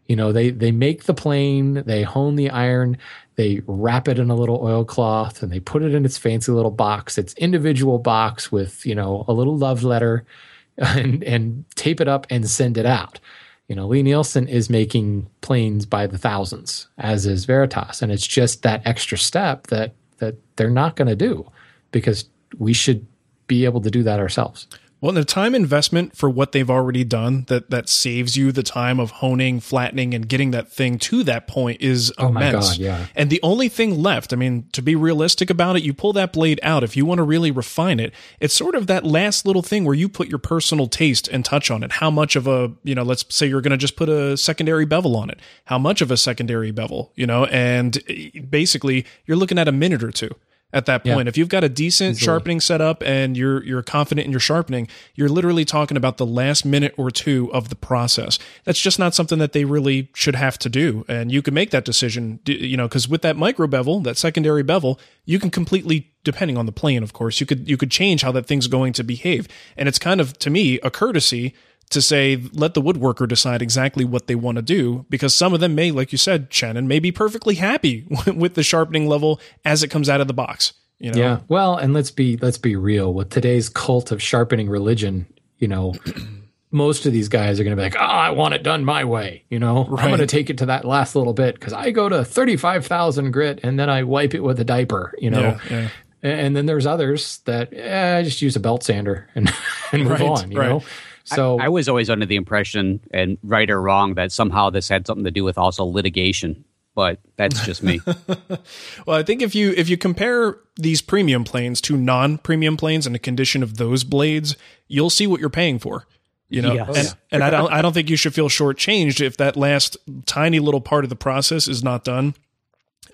[0.08, 2.98] You know, they they make the plane, they hone the iron,
[3.36, 6.72] they wrap it in a little oilcloth, and they put it in its fancy little
[6.72, 7.18] box.
[7.18, 10.26] It's individual box with you know a little love letter
[10.78, 13.20] and, and tape it up and send it out.
[13.68, 18.62] You know, Lie-Nielsen is making planes by the thousands, as is Veritas, and it's just
[18.64, 21.50] that extra step that that they're not going to do
[21.92, 22.26] because
[22.58, 23.06] we should
[23.48, 24.68] be able to do that ourselves.
[25.04, 29.02] Well, the time investment for what they've already done that that saves you the time
[29.02, 32.70] of honing, flattening, and getting that thing to that point is oh immense.
[32.70, 33.06] God, yeah.
[33.14, 36.32] And the only thing left, I mean, to be realistic about it, you pull that
[36.32, 36.86] blade out.
[36.86, 39.94] If you want to really refine it, it's sort of that last little thing where
[39.94, 41.92] you put your personal taste and touch on it.
[41.92, 44.86] How much of a, you know, let's say you're going to just put a secondary
[44.86, 45.38] bevel on it.
[45.66, 49.74] How much of a secondary bevel, you know, and eh, basically you're looking at a
[49.74, 50.34] minute or two
[50.74, 51.26] at that point.
[51.26, 51.30] Yeah.
[51.30, 52.26] If you've got a decent Easily.
[52.26, 56.66] sharpening setup and you're you're confident in your sharpening, you're literally talking about the last
[56.66, 58.40] minute or two of the process.
[58.66, 61.06] That's just not something that they really should have to do.
[61.08, 64.64] And you can make that decision, you know, because with that micro bevel, that secondary
[64.64, 68.24] bevel, you can completely depending on the plane, of course, you could you could change
[68.24, 69.48] how that thing's going to behave.
[69.78, 71.54] And it's kind of to me a courtesy
[71.94, 75.60] to say let the woodworker decide exactly what they want to do because some of
[75.60, 79.84] them may like you said shannon may be perfectly happy with the sharpening level as
[79.84, 82.76] it comes out of the box you know yeah well and let's be let's be
[82.76, 85.26] real with today's cult of sharpening religion
[85.58, 85.94] you know
[86.74, 89.06] most of these guys are going to be like, "Oh, I want it done my
[89.06, 90.04] way." You know, right.
[90.04, 92.86] I'm going to take it to that last little bit because I go to thirty-five
[92.86, 95.14] thousand grit and then I wipe it with a diaper.
[95.20, 95.90] You know, yeah,
[96.24, 96.30] yeah.
[96.30, 99.54] and then there's others that eh, I just use a belt sander and,
[99.92, 100.52] and move right, on.
[100.52, 100.70] You right.
[100.70, 100.84] know,
[101.24, 104.90] so I, I, was always under the impression, and right or wrong, that somehow this
[104.90, 106.66] had something to do with also litigation.
[106.96, 108.02] But that's just me.
[109.08, 113.16] well, I think if you if you compare these premium planes to non-premium planes and
[113.16, 114.56] the condition of those blades,
[114.88, 116.06] you'll see what you're paying for.
[116.50, 116.98] You know, yes.
[116.98, 120.60] and, and I don't I don't think you should feel shortchanged if that last tiny
[120.60, 122.36] little part of the process is not done.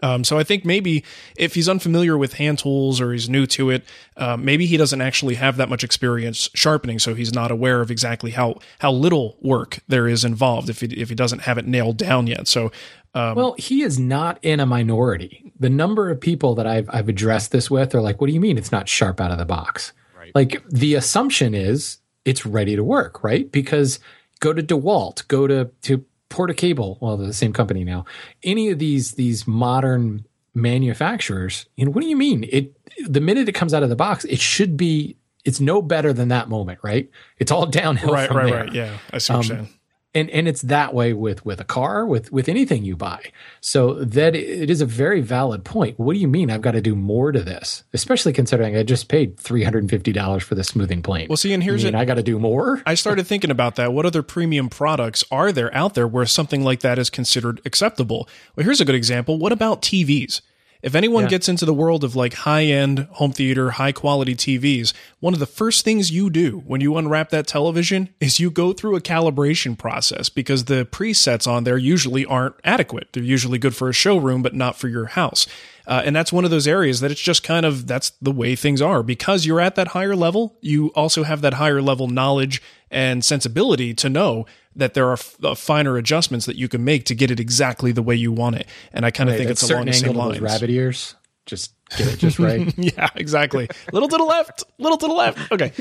[0.02, 1.04] Um, so I think maybe
[1.36, 3.84] if he's unfamiliar with hand tools or he's new to it,
[4.18, 7.92] uh, maybe he doesn't actually have that much experience sharpening, so he's not aware of
[7.92, 11.68] exactly how how little work there is involved if he if he doesn't have it
[11.68, 12.48] nailed down yet.
[12.48, 12.72] So.
[13.16, 15.52] Um, well, he is not in a minority.
[15.60, 18.40] The number of people that I've I've addressed this with are like, "What do you
[18.40, 20.32] mean it's not sharp out of the box?" Right.
[20.36, 23.52] Like the assumption is it's ready to work, right?
[23.52, 24.00] Because
[24.40, 28.06] go to DeWalt, go to to Porter-Cable, well, the same company now.
[28.44, 32.46] Any of these these modern manufacturers, you know, what do you mean?
[32.50, 32.76] It
[33.08, 35.18] the minute it comes out of the box, it should be.
[35.46, 37.10] It's no better than that moment, right?
[37.38, 38.12] It's all downhill.
[38.12, 38.64] Right, right, there.
[38.66, 38.74] right.
[38.74, 39.79] Yeah, I see what um, you're saying.
[40.16, 43.22] And and it's that way with with a car with with anything you buy
[43.62, 46.82] so that it is a very valid point what do you mean i've got to
[46.82, 51.38] do more to this especially considering i just paid $350 for the smoothing plane Well,
[51.38, 53.76] see, and here's I mean, a- i got to do more I started thinking about
[53.76, 53.94] that.
[53.94, 58.28] What other premium products are there out there where something like that is considered acceptable?
[58.56, 59.38] Well, here's a good example.
[59.38, 60.42] What about TVs?
[60.82, 61.30] If anyone Yeah.
[61.32, 65.40] gets into the world of like high end home theater, high quality TVs, one of
[65.42, 69.02] the first things you do when you unwrap that television is you go through a
[69.02, 73.10] calibration process because the presets on there usually aren't adequate.
[73.12, 75.48] They're usually good for a showroom, but not for your house.
[75.90, 78.56] Uh, and that's one of those areas that it's just kind of that's the way
[78.56, 79.02] things are.
[79.04, 83.94] Because you're at that higher level you also have that higher level knowledge and sensibility
[83.96, 87.32] to know that there are f- uh, finer adjustments that you can make to get
[87.32, 88.68] it exactly the way you want it.
[88.94, 90.40] And i kind of Right, think it's along certain the same lines.
[90.42, 91.16] rabbit ears.
[91.48, 92.72] Just get it just right.
[92.78, 93.68] Yeah exactly.
[93.92, 95.52] Little to the left little to the left.
[95.52, 95.72] Okay.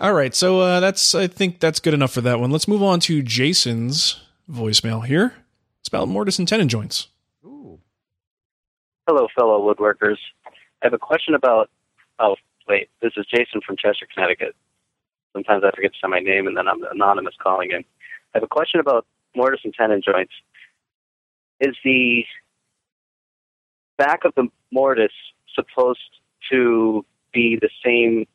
[0.00, 2.50] All right so uh, that's i think that's good enough for that one.
[2.50, 5.34] Let's move on to jason's voicemail here.
[5.78, 7.06] It's about mortise and tenon joints
[9.06, 10.16] Hello, fellow woodworkers.
[10.46, 10.50] I
[10.86, 11.68] have a question about.
[12.18, 12.36] Oh,
[12.66, 12.88] wait.
[13.02, 14.56] This is Jason from Chester, Connecticut.
[15.34, 17.80] Sometimes I forget to say my name, and then I'm anonymous calling in.
[17.80, 19.04] I have a question about
[19.36, 20.32] mortise and tenon joints.
[21.60, 22.24] Is the
[23.98, 25.10] back of the mortise
[25.54, 26.00] supposed
[26.50, 28.26] to be the same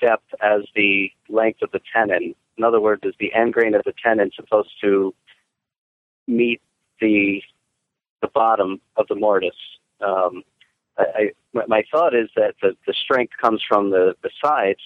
[0.00, 2.34] depth as the length of the tenon?
[2.56, 5.14] In other words, is the end grain of the tenon supposed to
[6.26, 6.60] meet
[7.00, 7.40] the
[8.20, 9.77] the bottom of the mortise?
[10.00, 10.42] Um,
[10.98, 11.04] I,
[11.54, 14.80] I, my- thought is that the, the strength comes from the, the sides,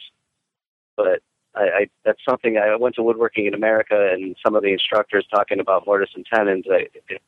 [0.96, 1.20] but
[1.55, 5.27] I, I, that's something I went to woodworking in America, and some of the instructors
[5.35, 7.22] talking about mortise and tenons, I, it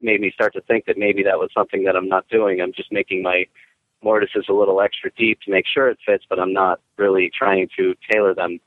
[0.00, 2.60] made me start to think that maybe that was something that I'm not doing.
[2.60, 3.46] I'm just making my
[4.02, 7.68] mortises a little extra deep to make sure it fits, but I'm not really trying
[7.78, 8.60] to tailor them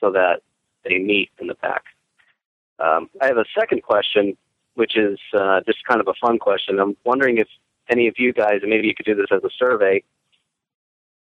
[0.00, 0.42] so that
[0.84, 1.82] they meet in the back.
[2.78, 4.36] Um, I have a second question,
[4.74, 6.78] which is uh, just kind of a fun question.
[6.78, 7.48] I'm wondering if
[7.88, 10.02] any of you guys, and maybe you could do this as a survey,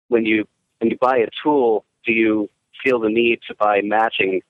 [0.08, 0.46] when you
[0.78, 2.48] when you buy a tool, do you
[2.82, 4.42] feel the need to buy matching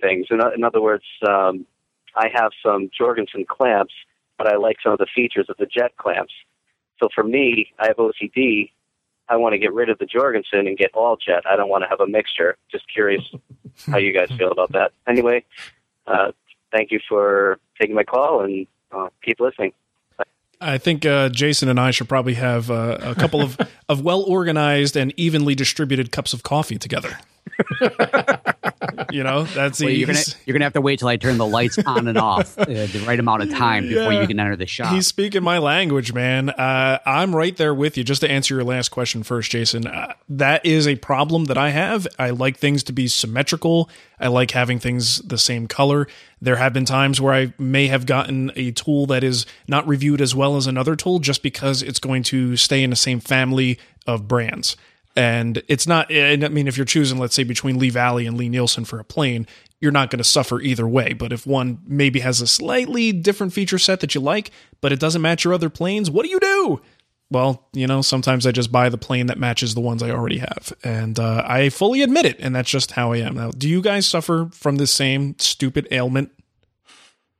[0.00, 0.26] things?
[0.30, 1.66] In, in other words, um,
[2.14, 3.94] I have some Jorgensen clamps,
[4.38, 6.32] but I like some of the features of the Jet clamps.
[7.00, 8.70] So for me, I have OCD.
[9.28, 11.42] I want to get rid of the Jorgensen and get all Jet.
[11.46, 12.56] I don't want to have a mixture.
[12.70, 13.22] Just curious
[13.86, 14.92] how you guys feel about that.
[15.06, 15.44] Anyway,
[16.06, 16.32] uh,
[16.72, 19.72] thank you for taking my call and uh, keep listening.
[20.60, 24.22] I think uh, Jason and I should probably have uh, a couple of, of well
[24.22, 27.18] organized and evenly distributed cups of coffee together.
[29.10, 31.46] you know, that's Well, you're gonna you're gonna have to wait till I turn the
[31.46, 34.20] lights on and off uh, the right amount of time before Yeah.
[34.22, 34.92] you can enter the shop.
[34.94, 36.50] He's speaking my language, man.
[36.50, 38.04] Uh, I'm right there with you.
[38.04, 41.70] Just to answer your last question first, Jason, uh, that is a problem that I
[41.70, 42.06] have.
[42.18, 43.88] I like things to be symmetrical.
[44.18, 46.06] I like having things the same color.
[46.40, 50.20] There have been times where I may have gotten a tool that is not reviewed
[50.20, 53.78] as well as another tool just because it's going to stay in the same family
[54.06, 54.76] of brands.
[55.16, 58.36] And it's not, and I mean, if you're choosing, let's say, between Lee Valley and
[58.36, 59.46] Lie-Nielsen for a plane,
[59.80, 61.14] you're not going to suffer either way.
[61.14, 64.50] But if one maybe has a slightly different feature set that you like,
[64.82, 66.82] but it doesn't match your other planes, what do you do?
[67.30, 70.38] Well, you know, sometimes I just buy the plane that matches the ones I already
[70.38, 70.72] have.
[70.84, 72.36] And uh, I fully admit it.
[72.38, 73.34] And that's just how I am.
[73.34, 76.30] Now, do you guys suffer from the same stupid ailment?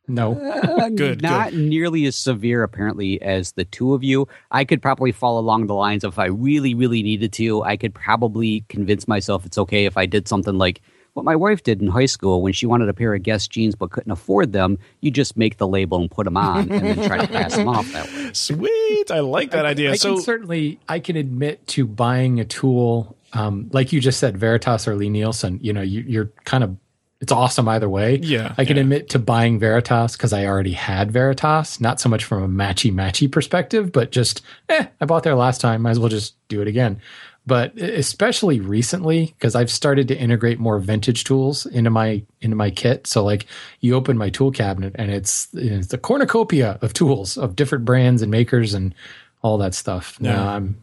[0.09, 0.35] No
[0.95, 4.29] Good, Not nearly as severe, apparently, as the two of you.
[4.51, 7.77] I could probably fall along the lines of if I really, really needed to, I
[7.77, 10.81] could probably convince myself it's okay if I did something like
[11.17, 13.75] what my wife did in high school when she wanted a pair of Guess jeans
[13.75, 14.79] but couldn't afford them.
[15.01, 17.69] You just make the label and put them on, and then try to pass them
[17.69, 18.31] off that way.
[18.35, 19.11] Sweet.
[19.11, 19.93] I like that idea.
[19.93, 24.21] I so, can certainly I can admit to buying a tool, um, like you just
[24.21, 25.59] said, Veritas or Lie-Nielsen.
[25.63, 26.77] You know, you, you're kind of
[27.21, 28.17] it's awesome either way.
[28.17, 28.83] Yeah, I can yeah.
[28.83, 32.93] admit to buying Veritas because I already had Veritas, not so much from a matchy
[32.93, 36.61] matchy perspective, but just eh, I bought there last time, might as well just do
[36.61, 37.01] it again.
[37.47, 42.71] But especially recently, because I've started to integrate more vintage tools into my into my
[42.71, 43.07] kit.
[43.07, 43.47] So like
[43.81, 48.21] you open my tool cabinet and it's it's a cornucopia of tools of different brands
[48.21, 48.95] and makers and
[49.43, 50.19] all that stuff.
[50.21, 50.33] Yeah.
[50.33, 50.77] Now I'm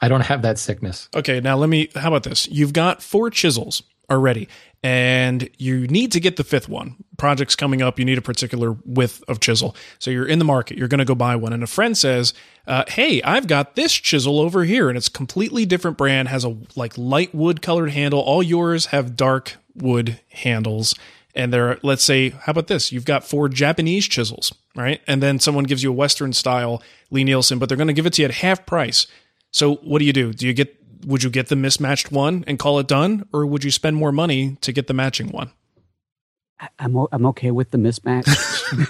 [0.00, 1.08] I don't have that sickness.
[1.14, 1.88] Okay, now let me.
[1.94, 2.48] How about this?
[2.48, 4.48] You've got four chisels already,
[4.82, 6.96] and you need to get the fifth one.
[7.16, 7.98] Project's coming up.
[7.98, 9.76] You need a particular width of chisel.
[9.98, 10.76] So you're in the market.
[10.78, 12.34] You're going to go buy one, and a friend says,
[12.66, 16.28] uh, "Hey, I've got this chisel over here, and it's completely different brand.
[16.28, 18.20] Has a like light wood colored handle.
[18.20, 20.94] All yours have dark wood handles."
[21.32, 22.90] And there, let's say, how about this?
[22.90, 25.00] You've got four Japanese chisels, right?
[25.06, 26.82] And then someone gives you a Western style
[27.12, 29.06] Lie-Nielsen, but they're going to give it to you at half price.
[29.52, 30.32] So what do you do?
[30.32, 30.76] Do you get
[31.06, 34.12] would you get the mismatched one and call it done or would you spend more
[34.12, 35.50] money to get the matching one?
[36.78, 38.26] I'm o- I'm okay with the mismatch.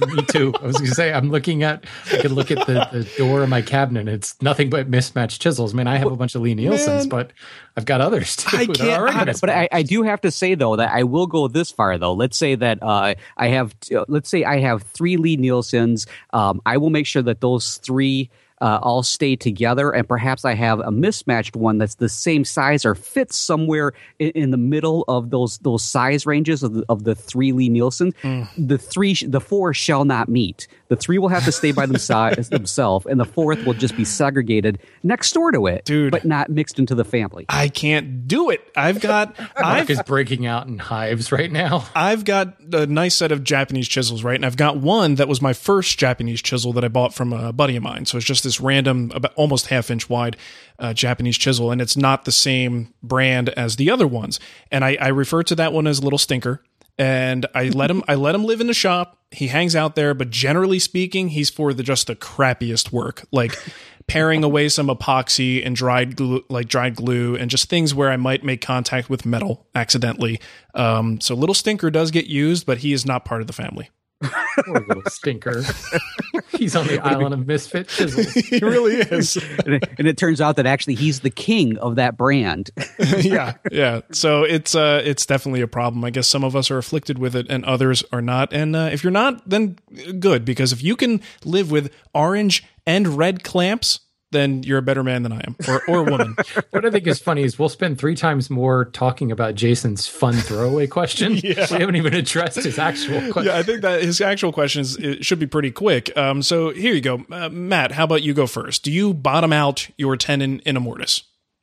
[0.16, 0.52] Me too.
[0.60, 1.84] I was going to say I'm looking at.
[2.12, 4.08] I could look at the, the door of my cabinet.
[4.08, 5.72] It's nothing but mismatched chisels.
[5.72, 7.08] I mean, I have a bunch of Lie-Nielsen's, Man.
[7.08, 7.30] but
[7.76, 8.56] I've got others too.
[8.56, 9.40] I can't- already I- mismatched.
[9.42, 12.12] but I, I do have to say though that I will go this far though.
[12.14, 16.08] Let's say that uh, I have uh, let's say I have three Lie-Nielsen's.
[16.32, 18.30] Um, I will make sure that those three.
[18.62, 22.84] Uh, all stay together, and perhaps I have a mismatched one that's the same size
[22.84, 27.04] or fits somewhere in, in the middle of those those size ranges of the, of
[27.04, 28.12] the three Lie-Nielsen.
[28.58, 30.68] The three, the four shall not meet.
[30.90, 34.04] The three will have to stay by themselves, themselves, and the fourth will just be
[34.04, 36.10] segregated next door to it, Dude.
[36.10, 37.46] but not mixed into the family.
[37.48, 38.60] I can't do it.
[38.74, 41.86] I've got Mark I've is breaking out in hives right now.
[41.94, 44.34] I've got a nice set of Japanese chisels, right?
[44.34, 47.52] And I've got one that was my first Japanese chisel that I bought from a
[47.52, 48.04] buddy of mine.
[48.04, 50.36] So it's just this random, about almost half inch wide
[50.80, 54.40] uh, Japanese chisel, and it's not the same brand as the other ones.
[54.72, 56.62] And I, I refer to that one as Little Stinker.
[57.00, 59.18] And I let him, I let him live in the shop.
[59.30, 63.58] He hangs out there, but generally speaking, he's for the just the crappiest work, like
[64.06, 68.18] paring away some epoxy and dried glue, like dried glue, and just things where I
[68.18, 70.40] might make contact with metal accidentally.
[70.74, 73.88] Um, so little stinker does get used, but he is not part of the family.
[74.66, 75.62] Poor little stinker.
[76.50, 78.32] He's on the island of misfit chisels.
[78.34, 79.36] he really is.
[79.64, 82.70] and, it, and it turns out that actually he's the king of that brand.
[83.18, 84.02] yeah, yeah.
[84.12, 86.04] So it's uh, it's definitely a problem.
[86.04, 88.52] I guess some of us are afflicted with it, and others are not.
[88.52, 89.78] And uh, if you're not, then
[90.18, 94.00] good, because if you can live with orange and red clamps,
[94.32, 96.36] then you're a better man than I am, or or woman.
[96.70, 100.34] What I think is funny is we'll spend three times more talking about Jason's fun
[100.34, 101.36] throwaway question.
[101.42, 101.66] Yeah.
[101.70, 103.52] We haven't even addressed his actual question.
[103.52, 106.16] yeah, I think that his actual question is it should be pretty quick.
[106.16, 107.92] Um, so here you go, uh, Matt.
[107.92, 108.82] How about you go first?
[108.84, 111.22] Do you bottom out your tenon in a mortise?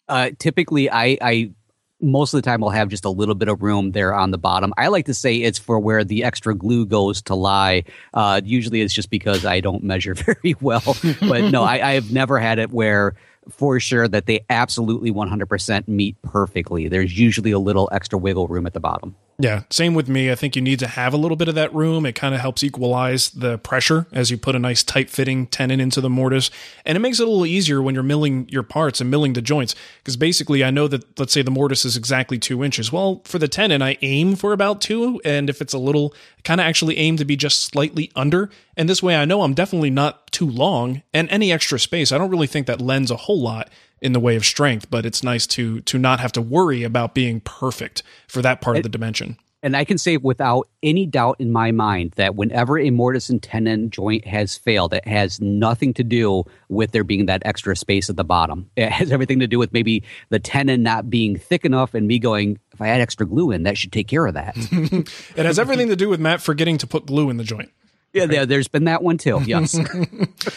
[0.09, 1.51] Uh, typically, I, I
[1.99, 4.37] most of the time we'll have just a little bit of room there on the
[4.37, 4.73] bottom.
[4.77, 7.83] I like to say it's for where the extra glue goes to lie.
[8.13, 10.95] Uh, usually, it's just because I don't measure very well.
[11.21, 13.15] but no, I, I have never had it where
[13.49, 16.87] for sure that they absolutely 100% meet perfectly.
[16.87, 19.15] There's usually a little extra wiggle room at the bottom.
[19.39, 20.31] Yeah, same with me.
[20.31, 22.07] I think you need to have a little bit of that room.
[22.07, 25.79] It kind of helps equalize the pressure as you put a nice tight fitting tenon
[25.79, 26.49] into the mortise.
[26.85, 29.43] And it makes it a little easier when you're milling your parts and milling the
[29.43, 29.75] joints.
[29.99, 32.91] Because basically, I know that, let's say the mortise is exactly two inches.
[32.91, 35.21] Well, for the tenon, I aim for about two.
[35.23, 38.49] And if it's a little, kind of actually aim to be just slightly under.
[38.75, 41.03] And this way, I know I'm definitely not too long.
[41.13, 43.69] And any extra space, I don't really think that lends a whole lot
[44.01, 47.13] in the way of strength, but it's nice to to not have to worry about
[47.13, 49.37] being perfect for that part of the dimension.
[49.63, 53.41] And I can say without any doubt in my mind that whenever a mortise and
[53.41, 58.09] tenon joint has failed, it has nothing to do with there being that extra space
[58.09, 58.69] at the bottom.
[58.75, 62.19] It has everything to do with maybe the tenon not being thick enough and me
[62.19, 64.55] going, if I add extra glue in, that should take care of that.
[65.35, 67.71] It has everything to do with Matt forgetting to put glue in the joint.
[68.17, 69.41] Yeah, there, there's been that one too.
[69.45, 69.77] Yes.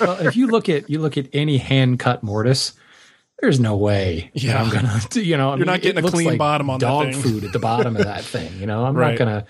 [0.01, 2.73] Well, if you look at you look at any hand cut mortise,
[3.41, 4.31] there's no way.
[4.35, 4.63] Yeah.
[4.63, 5.01] I'm gonna.
[5.15, 7.23] You know, I You're not getting a clean like bottom on that dog thing.
[7.23, 8.59] food at the bottom of that thing.
[8.61, 9.11] You know, I'm Right.
[9.13, 9.47] not gonna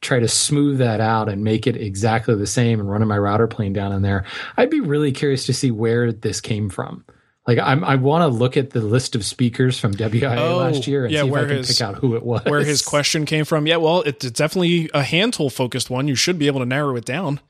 [0.00, 3.46] try to smooth that out and make it exactly the same and running my router
[3.46, 4.24] plane down in there.
[4.56, 7.04] I'd be really curious to see where this came from.
[7.46, 10.86] Like I'm, I want to look at the list of speakers from WIA Oh, last
[10.86, 12.42] year and yeah, see if where I can his- pick out who it was.
[12.46, 13.66] Where his question came from?
[13.66, 16.08] Yeah, well, it's definitely a hand tool focused one.
[16.08, 17.40] You should be able to narrow it down.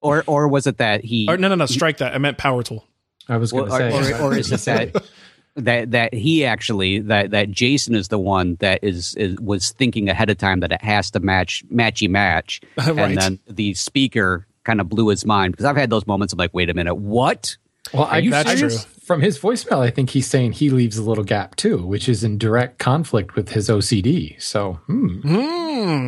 [0.00, 2.14] Or or was it that he Or, no, no, no, strike that.
[2.14, 2.84] I meant power tool.
[3.28, 5.04] I was going to or, say, or, or is it that
[5.56, 10.08] that that he actually that that Jason is the one that is, is was thinking
[10.08, 12.98] ahead of time that it has to match matchy match, Right.
[12.98, 16.32] and then the speaker kind of blew his mind because I've had those moments.
[16.32, 17.56] I'm like, wait a minute, what?
[17.92, 18.84] Well, I, you I serious?
[18.84, 22.08] just- from his voicemail, I think he's saying he leaves a little gap too, which
[22.08, 24.40] is in direct conflict with his OCD.
[24.40, 25.18] So hmm,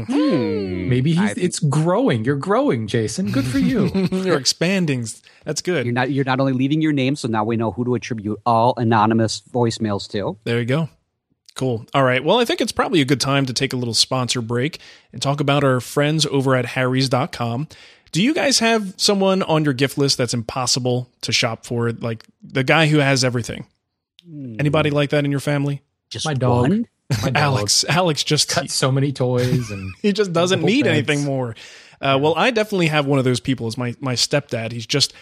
[0.04, 0.88] Hmm.
[0.88, 2.24] maybe he's, it's growing.
[2.24, 3.30] You're growing, Jason.
[3.32, 3.90] Good for you.
[4.12, 5.06] You're expanding.
[5.44, 5.86] That's good.
[5.86, 8.38] You're not you're not only leaving your name, so now we know who to attribute
[8.46, 10.36] all anonymous voicemails to.
[10.44, 10.88] There you go.
[11.56, 11.84] Cool.
[11.94, 12.22] All right.
[12.22, 14.78] Well, I think it's probably a good time to take a little sponsor break
[15.12, 17.66] and talk about our friends over at harrys.com.
[18.12, 21.92] Do you guys have someone on your gift list that's impossible to shop for?
[21.92, 23.66] Like the guy who has everything?
[24.58, 25.82] Anybody like that in your family?
[26.10, 26.68] Just My dog.
[26.68, 26.86] one?
[27.22, 27.84] My dog Alex.
[27.88, 30.92] Alex just cut so many toys and he just doesn't need beds.
[31.08, 31.54] anything more.
[32.00, 34.72] Uh, well, I definitely have one of those people as my my stepdad.
[34.72, 35.12] He's just,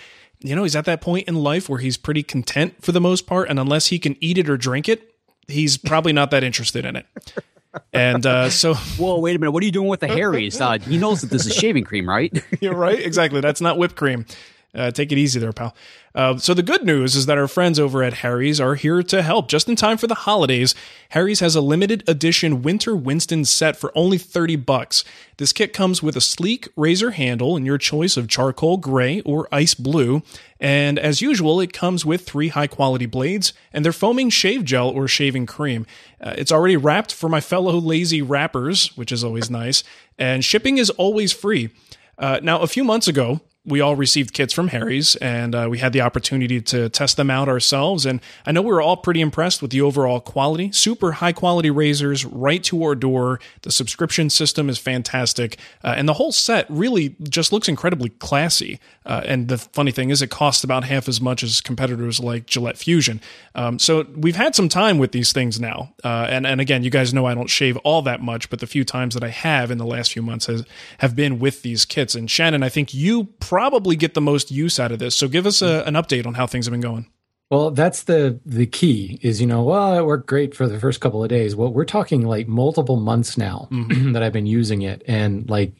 [0.40, 3.26] you know, he's at that point in life where he's pretty content for the most
[3.26, 5.14] part, and unless he can eat it or drink it,
[5.48, 7.06] he's probably not that interested in it.
[7.92, 9.52] And uh, so, Whoa, wait a minute.
[9.52, 10.60] What are you doing with the Harrys?
[10.60, 12.42] Uh, he knows that this is shaving cream, right?
[12.60, 13.40] you're right, exactly.
[13.40, 14.26] That's not whipped cream.
[14.74, 15.74] Uh, take it easy there, pal.
[16.14, 19.22] Uh, so the good news is that our friends over at Harry's are here to
[19.22, 20.74] help just in time for the holidays.
[21.10, 25.04] Harry's has a limited edition Winter Winston set for only 30 bucks.
[25.38, 29.48] This kit comes with a sleek razor handle in your choice of charcoal gray or
[29.50, 30.22] ice blue.
[30.60, 34.88] And as usual, it comes with three high quality blades and their foaming shave gel
[34.88, 35.86] or shaving cream.
[36.20, 39.82] Uh, it's already wrapped for my fellow lazy wrappers, which is always nice.
[40.18, 41.70] And shipping is always free.
[42.18, 45.78] Uh, now, a few months ago, we all received kits from Harry's and uh, we
[45.78, 48.06] had the opportunity to test them out ourselves.
[48.06, 50.72] And I know we were all pretty impressed with the overall quality.
[50.72, 53.40] Super high quality razors right to our door.
[53.62, 55.58] The subscription system is fantastic.
[55.84, 58.80] Uh, and the whole set really just looks incredibly classy.
[59.04, 62.46] Uh, and the funny thing is, it costs about half as much as competitors like
[62.46, 63.20] Gillette Fusion.
[63.54, 65.94] Um, so we've had some time with these things now.
[66.04, 68.66] Uh, and, and again, you guys know I don't shave all that much, but the
[68.66, 70.64] few times that I have in the last few months has,
[70.98, 72.14] have been with these kits.
[72.14, 75.14] And Shannon, I think you probably get the most use out of this.
[75.14, 77.06] So give us a, an update on how things have been going.
[77.50, 81.00] Well, that's the the key is you know well it worked great for the first
[81.00, 81.56] couple of days.
[81.56, 84.12] Well, we're talking like multiple months now mm-hmm.
[84.12, 85.72] that I've been using it, and like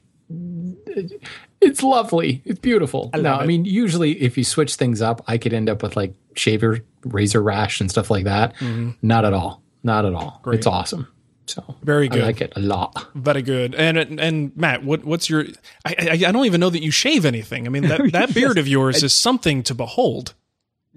[1.61, 3.11] it's lovely, it's beautiful.
[3.13, 3.43] I no, it.
[3.43, 6.79] I mean usually if you switch things up, I could end up with like shaver
[7.05, 8.55] razor rash and stuff like that.
[8.57, 8.93] Mm-hmm.
[9.03, 10.41] Not at all, not at all.
[10.43, 10.59] Great.
[10.59, 11.07] It's awesome.
[11.51, 12.23] So very good.
[12.23, 13.09] I like it a lot.
[13.15, 13.75] Very good.
[13.75, 15.47] And and Matt, what what's your?
[15.85, 17.67] I I, I don't even know that you shave anything.
[17.67, 20.35] I mean that that beard yes, of yours I, is something to behold.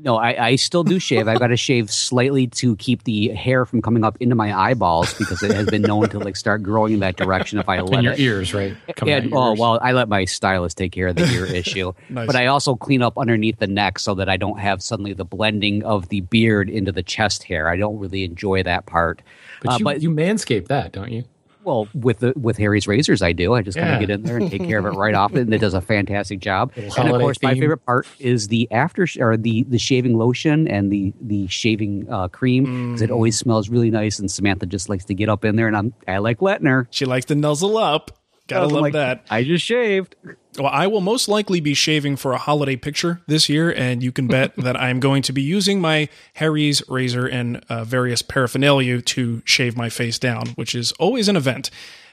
[0.04, 1.28] No, I, I still do shave.
[1.28, 5.14] I've got to shave slightly to keep the hair from coming up into my eyeballs
[5.14, 7.90] because it has been known to like start growing in that direction if I up
[7.90, 8.20] let in your it.
[8.20, 8.76] ears, right?
[9.06, 12.26] and, oh well, I let my stylist take care of the ear issue, nice.
[12.26, 15.26] but I also clean up underneath the neck so that I don't have suddenly the
[15.26, 17.70] blending of the beard into the chest hair.
[17.70, 19.22] I don't really enjoy that part.
[19.62, 21.24] But, uh, you, but you manscape that, don't you?
[21.64, 23.54] Well, with the with Harry's razors, I do.
[23.54, 25.54] I just kind of get in there and take care of it right off, and
[25.54, 26.72] it does a fantastic job.
[26.76, 27.50] And of course, theme.
[27.50, 31.48] my favorite part is the after sh- or the the shaving lotion and the the
[31.48, 33.04] shaving uh, cream because mm.
[33.04, 34.18] it always smells really nice.
[34.18, 36.88] And Samantha just likes to get up in there, and I'm I like letting her.
[36.90, 38.18] She likes to nuzzle up.
[38.48, 39.26] Gotta love like, that.
[39.30, 40.16] I just shaved.
[40.58, 44.12] Well, I will most likely be shaving for a holiday picture this year, and you
[44.12, 49.02] can bet that I'm going to be using my Harry's razor and uh, various paraphernalia
[49.02, 51.72] to shave my face down, which is always an event.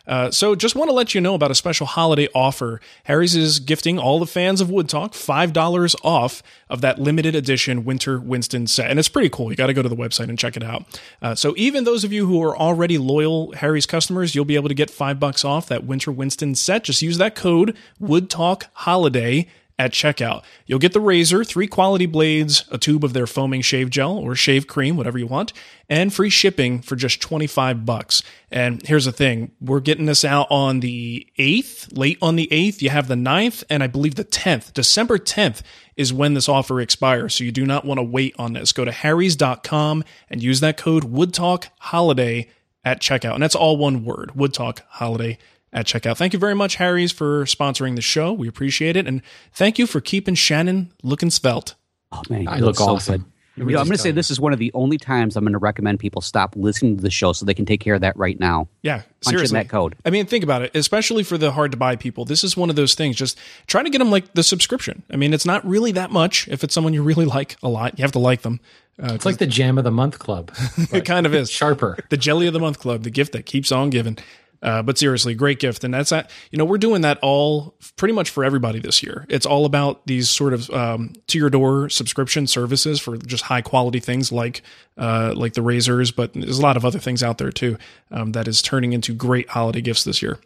[0.08, 2.80] Uh, so just want to let you know about a special holiday offer.
[3.04, 7.84] Harry's is gifting all the fans of Wood Talk $5 off of that limited edition
[7.84, 8.90] Winter Winston set.
[8.90, 9.50] And it's pretty cool.
[9.50, 11.00] You got to go to the website and check it out.
[11.20, 14.68] Uh, so even those of you who are already loyal Harry's customers, you'll be able
[14.68, 16.84] to get five bucks off that Winter Winston set.
[16.84, 19.46] Just use that code Wood Talk Holiday
[19.78, 20.42] at checkout.
[20.66, 24.34] You'll get the razor, three quality blades, a tube of their foaming shave gel or
[24.34, 25.52] shave cream, whatever you want,
[25.88, 28.22] and free shipping for just 25 bucks.
[28.50, 32.82] And here's the thing, we're getting this out on the 8th, late on the 8th.
[32.82, 34.72] You have the 9th and I believe the 10th.
[34.72, 35.62] December 10th
[35.96, 38.72] is when this offer expires, so you do not want to wait on this.
[38.72, 42.48] Go to harrys.com and use that code WoodTalkHoliday
[42.84, 43.34] at checkout.
[43.34, 45.38] And that's all one word, Woodtalk Holiday
[45.72, 46.16] at checkout.
[46.16, 48.32] Thank you very much, Harry's, for sponsoring the show.
[48.32, 49.06] We appreciate it.
[49.06, 51.74] And thank you for keeping Shannon looking svelte.
[52.12, 52.48] Oh, man.
[52.48, 53.22] I look so awesome.
[53.22, 53.32] Good.
[53.58, 55.52] You know, I'm going to say this is one of the only times I'm going
[55.52, 58.16] to recommend people stop listening to the show so they can take care of that
[58.16, 58.68] right now.
[58.82, 59.58] Yeah, Punch seriously.
[59.58, 59.96] in that code.
[60.04, 60.76] I mean, think about it.
[60.76, 63.16] Especially for the hard to buy people, this is one of those things.
[63.16, 65.02] Just try to get them like the subscription.
[65.10, 66.46] I mean, it's not really that much.
[66.48, 68.60] If it's someone you really like a lot, you have to like them.
[69.00, 70.52] Uh, it's like the jam of the month club.
[70.92, 71.98] it kind of is sharper.
[72.10, 74.18] The jelly of the month club, the gift that keeps on giving.
[74.62, 76.30] Uh, but seriously, great gift, and that's that.
[76.50, 79.24] You know, we're doing that all pretty much for everybody this year.
[79.28, 83.62] It's all about these sort of um, to your door subscription services for just high
[83.62, 84.62] quality things like
[84.96, 87.78] uh, like the razors, but there's a lot of other things out there too
[88.10, 90.38] um, that is turning into great holiday gifts this year.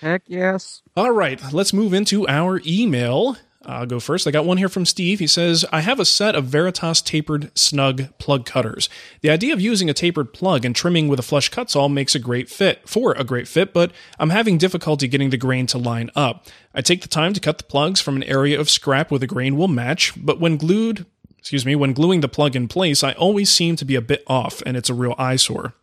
[0.00, 0.82] Heck yes!
[0.96, 3.36] All right, let's move into our email.
[3.64, 4.26] I'll go first.
[4.26, 5.18] I got one here from Steve.
[5.18, 8.88] He says, I have a set of Veritas tapered snug plug cutters.
[9.20, 12.14] The idea of using a tapered plug and trimming with a flush cut saw makes
[12.14, 15.78] a great fit for a great fit, but I'm having difficulty getting the grain to
[15.78, 16.46] line up.
[16.72, 19.26] I take the time to cut the plugs from an area of scrap where the
[19.26, 21.04] grain will match, but when glued,
[21.36, 24.22] excuse me, when gluing the plug in place, I always seem to be a bit
[24.28, 25.74] off and it's a real eyesore.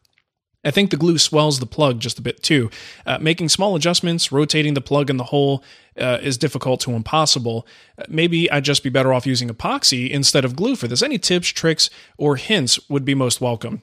[0.66, 2.70] I think the glue swells the plug just a bit too.
[3.06, 5.64] Uh, making small adjustments, rotating the plug in the hole
[6.00, 7.68] uh, is difficult to impossible.
[7.98, 11.04] Uh, maybe I'd just be better off using epoxy instead of glue for this.
[11.04, 13.82] Any tips, tricks, or hints would be most welcome.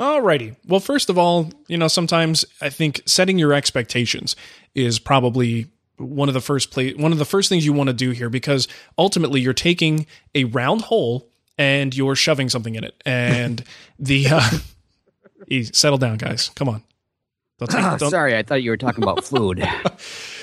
[0.00, 0.56] Alrighty.
[0.66, 4.36] Well, first of all, you know, sometimes I think setting your expectations
[4.74, 7.92] is probably one of the first play one of the first things you want to
[7.94, 13.02] do here because ultimately you're taking a round hole and you're shoving something in it.
[13.04, 13.64] And
[13.98, 14.50] the uh,
[15.50, 15.72] Easy.
[15.72, 16.50] Settle down, guys.
[16.50, 16.82] Come on.
[17.58, 17.98] Don't take.
[18.10, 19.66] Sorry, I thought you were talking about food.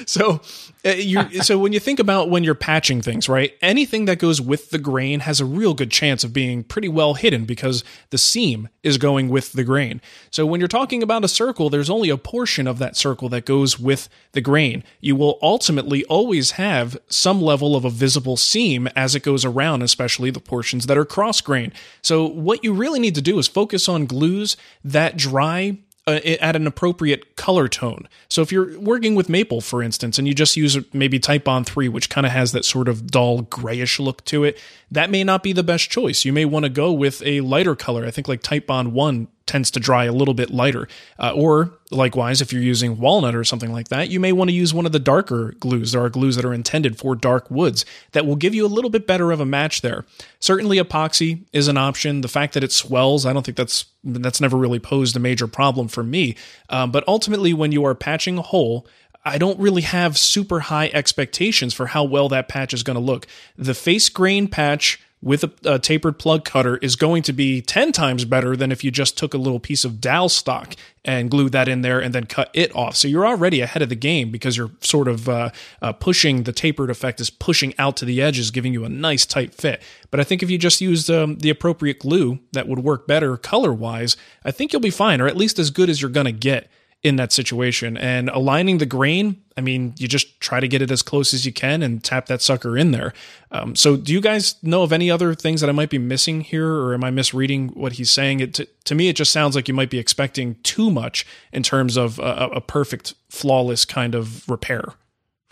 [0.06, 0.42] so
[0.86, 3.54] uh, you so when you think about when you're patching things, right?
[3.62, 7.16] Anything that goes with the grain has a real good chance of being pretty well
[7.16, 10.02] hidden because the seam is going with the grain.
[10.30, 13.46] So when you're talking about a circle, there's only a portion of that circle that
[13.46, 14.84] goes with the grain.
[15.02, 19.82] You will ultimately always have some level of a visible seam as it goes around,
[19.82, 21.74] especially the portions that are cross grain.
[22.02, 25.78] So what you really need to do is focus on glues that dry
[26.08, 28.08] Uh, at an appropriate color tone.
[28.30, 31.90] So if you're working with maple, for instance, and you just use maybe Titebond 3,
[31.90, 35.42] which kind of has that sort of dull grayish look to it, that may not
[35.42, 36.24] be the best choice.
[36.24, 38.06] You may want to go with a lighter color.
[38.06, 40.88] I think like Titebond 1 tends to dry a little bit lighter.
[41.20, 44.56] Uh, or likewise, if you're using walnut or something like that, you may want to
[44.56, 45.92] use one of the darker glues.
[45.92, 48.90] There are glues that are intended for dark woods that will give you a little
[48.90, 50.06] bit better of a match there.
[50.40, 52.22] Certainly, epoxy is an option.
[52.22, 55.48] The fact that it swells, I don't think that's that's never really posed a major
[55.48, 56.36] problem for me.
[56.70, 58.88] Um, but ultimately, when you are patching a hole,
[59.24, 63.02] I don't really have super high expectations for how well that patch is going to
[63.02, 63.26] look.
[63.58, 67.92] The face grain patch with a, a, tapered plug cutter is going to be 10
[67.92, 71.52] times better than if you just took a little piece of dowel stock and glued
[71.52, 72.96] that in there and then cut it off.
[72.96, 75.50] So you're already ahead of the game because you're sort of uh,
[75.82, 79.26] uh, pushing the tapered effect is pushing out to the edges, giving you a nice
[79.26, 79.82] tight fit.
[80.12, 83.36] But I think if you just used um, the appropriate glue that would work better
[83.36, 86.28] color wise, I think you'll be fine, or at least as good as you're going
[86.28, 86.70] to get
[87.06, 87.98] in that situation.
[87.98, 91.46] And aligning the grain, I mean, you just try to get it as close as
[91.46, 93.14] you can and tap that sucker in there.
[93.52, 96.42] Um, so, do you guys know of any other things that I might be missing
[96.42, 98.40] here, or am I misreading what he's saying?
[98.40, 101.62] It to, to me, it just sounds like you might be expecting too much in
[101.62, 104.96] terms of a, a perfect, flawless kind of repair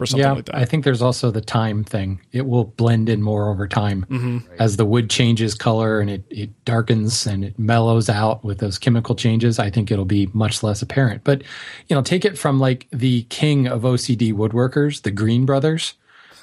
[0.03, 0.55] for something yeah, like that.
[0.55, 2.19] I think there's also the time thing.
[2.31, 4.39] It will blend in more over time mm-hmm.
[4.59, 8.77] as the wood changes color and it, it darkens and it mellows out with those
[8.77, 9.59] chemical changes.
[9.59, 11.23] I think it'll be much less apparent.
[11.23, 11.43] But,
[11.87, 15.93] you know, take it from like the king of OCD woodworkers, the Greene Brothers.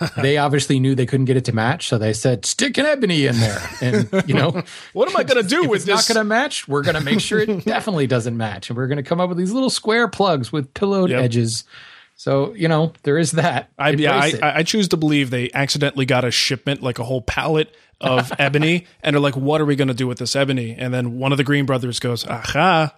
[0.17, 3.27] they obviously knew they couldn't get it to match, so they said, "Stick an ebony
[3.27, 4.63] in there." And you know,
[4.95, 6.09] what am I going to do with it's this?
[6.09, 6.67] Not going to match.
[6.67, 9.29] We're going to make sure it definitely doesn't match, and we're going to come up
[9.29, 11.23] with these little square plugs with pillowed Yep.
[11.23, 11.65] edges.
[12.21, 13.71] So you know, there is that.
[13.79, 17.03] I, yeah, I, I I choose to believe they accidentally got a shipment, like a
[17.03, 20.37] whole pallet of ebony, and they're like, "What are we going to do with this
[20.37, 22.95] ebony?" And then one of the Greene brothers goes, "Aha!"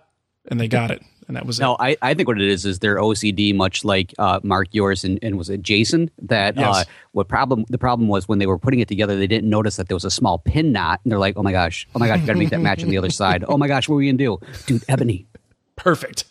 [0.48, 1.98] and they got it, and that was No, it.
[2.02, 5.20] I, I think what it is is their OCD, much like uh, Mark yours and,
[5.22, 6.10] and was it Jason?
[6.22, 6.78] That Yes.
[6.78, 7.64] uh, what problem?
[7.68, 10.04] The problem was when they were putting it together, they didn't notice that there was
[10.04, 12.34] a small pin knot, and they're like, "Oh my gosh, oh my gosh, got to
[12.40, 13.44] make that match on the other side.
[13.46, 14.84] Oh my gosh, what are we gonna do, dude?
[14.88, 15.26] Ebony."
[15.76, 16.24] Perfect.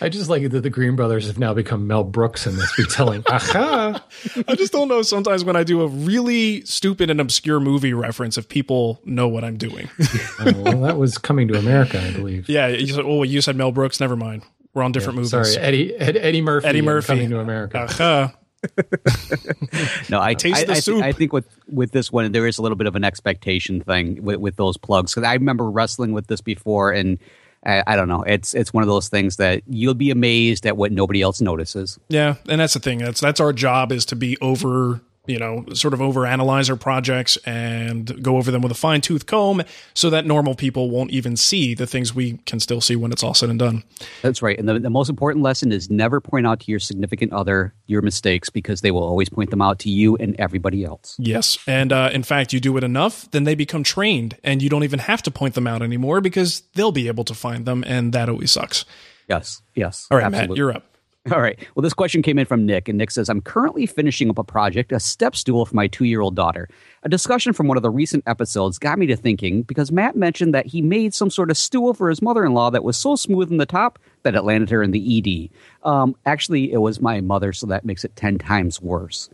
[0.00, 2.78] I just like it that the Greene Brothers have now become Mel Brooks in this
[2.78, 3.24] retelling.
[3.30, 4.04] Aha!
[4.46, 8.38] I just don't know sometimes when I do a really stupid and obscure movie reference
[8.38, 9.88] if people know what I'm doing.
[10.38, 12.48] Oh, well, that was coming to America, I believe.
[12.48, 14.00] yeah, you said, oh, you said Mel Brooks.
[14.00, 14.42] Never mind.
[14.74, 15.30] We're on different movies.
[15.30, 16.68] Sorry, Eddie Ed, Eddie Murphy.
[16.68, 17.06] Eddie Murphy.
[17.06, 17.78] coming to America.
[17.78, 18.34] Aha.
[20.08, 21.02] No, I Taste I, the I, soup.
[21.02, 24.22] I think with with this one, there is a little bit of an expectation thing
[24.22, 27.18] with, with those plugs because I remember wrestling with this before, and
[27.66, 30.76] I, I don't know, it's it's one of those things that you'll be amazed at
[30.76, 31.98] what nobody else notices.
[32.08, 32.98] Yeah, and that's the thing.
[32.98, 36.76] That's that's our job is to be over, you know, sort of over analyze our
[36.76, 39.62] projects and go over them with a fine tooth comb
[39.94, 43.22] so that normal people won't even see the things we can still see when it's
[43.22, 43.82] all said and done.
[44.22, 44.58] That's right.
[44.58, 48.02] And the, the most important lesson is never point out to your significant other your
[48.02, 51.16] mistakes because they will always point them out to you and everybody else.
[51.18, 54.68] Yes, and uh, in fact, you do it enough, then they become trained, and you
[54.68, 57.84] don't even have to point them out anymore because they'll be able to find them,
[57.86, 58.84] and that always sucks.
[59.28, 60.06] Yes, yes.
[60.10, 60.95] All right, Matt, you're up.
[61.32, 61.58] All right.
[61.74, 64.44] Well, this question came in from Nick, and Nick says, I'm currently finishing up a
[64.44, 66.68] project, a step stool for my two year old daughter.
[67.02, 70.54] A discussion from one of the recent episodes got me to thinking because Matt mentioned
[70.54, 73.16] that he made some sort of stool for his mother in law that was so
[73.16, 75.50] smooth in the top that it landed her in the
[75.82, 75.88] ED.
[75.88, 79.28] Um, actually, it was my mother, so that makes it 10 times worse.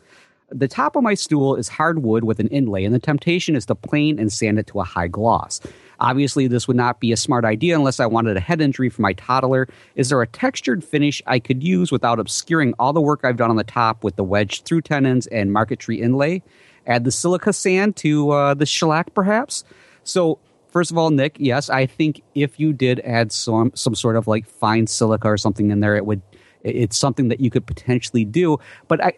[0.50, 3.74] The top of my stool is hardwood with an inlay, and the temptation is to
[3.74, 5.60] plane and sand it to a high gloss.
[6.02, 9.02] Obviously, this would not be a smart idea unless I wanted a head injury for
[9.02, 9.68] my toddler.
[9.94, 13.50] Is there a textured finish I could use without obscuring all the work I've done
[13.50, 16.42] on the top with the wedge through tenons and marquetry inlay?
[16.88, 19.62] Add the silica sand to uh, the shellac, perhaps?
[20.02, 20.40] So,
[20.72, 24.26] first of all, Nick, yes, I think if you did add some some sort of
[24.26, 26.20] like fine silica or something in there, it would
[26.64, 28.58] it's something that you could potentially do.
[28.88, 29.12] But I,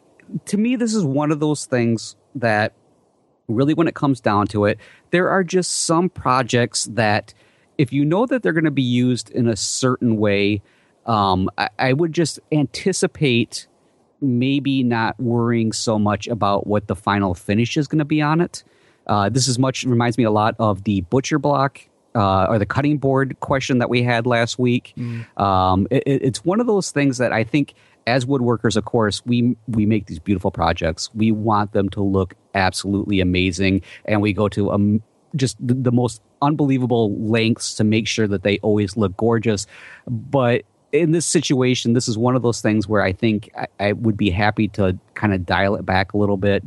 [0.45, 2.75] to me, this is one of those things that
[3.49, 4.79] really, when it comes down to it,
[5.11, 7.35] there are just some projects that,
[7.79, 10.63] if you know that they're going to be used in a certain way,
[11.07, 13.67] um, I, I would just anticipate
[14.21, 18.41] maybe not worrying so much about what the final finish is going to be on
[18.41, 18.65] it.
[19.07, 21.81] Uh, this is much reminds me a lot of the butcher block
[22.15, 24.95] uh, or the cutting board question that we had last week.
[24.97, 25.39] Mm.
[25.39, 27.75] Um, it, it's one of those things that I think
[28.07, 31.11] as woodworkers, of course, we we make these beautiful projects.
[31.15, 35.03] We want them to look absolutely amazing, and we go to um,
[35.37, 39.67] just the, the most unbelievable lengths to make sure that they always look gorgeous.
[40.07, 43.93] But in this situation, this is one of those things where I think I, I
[43.93, 46.63] would be happy to kind of dial it back a little bit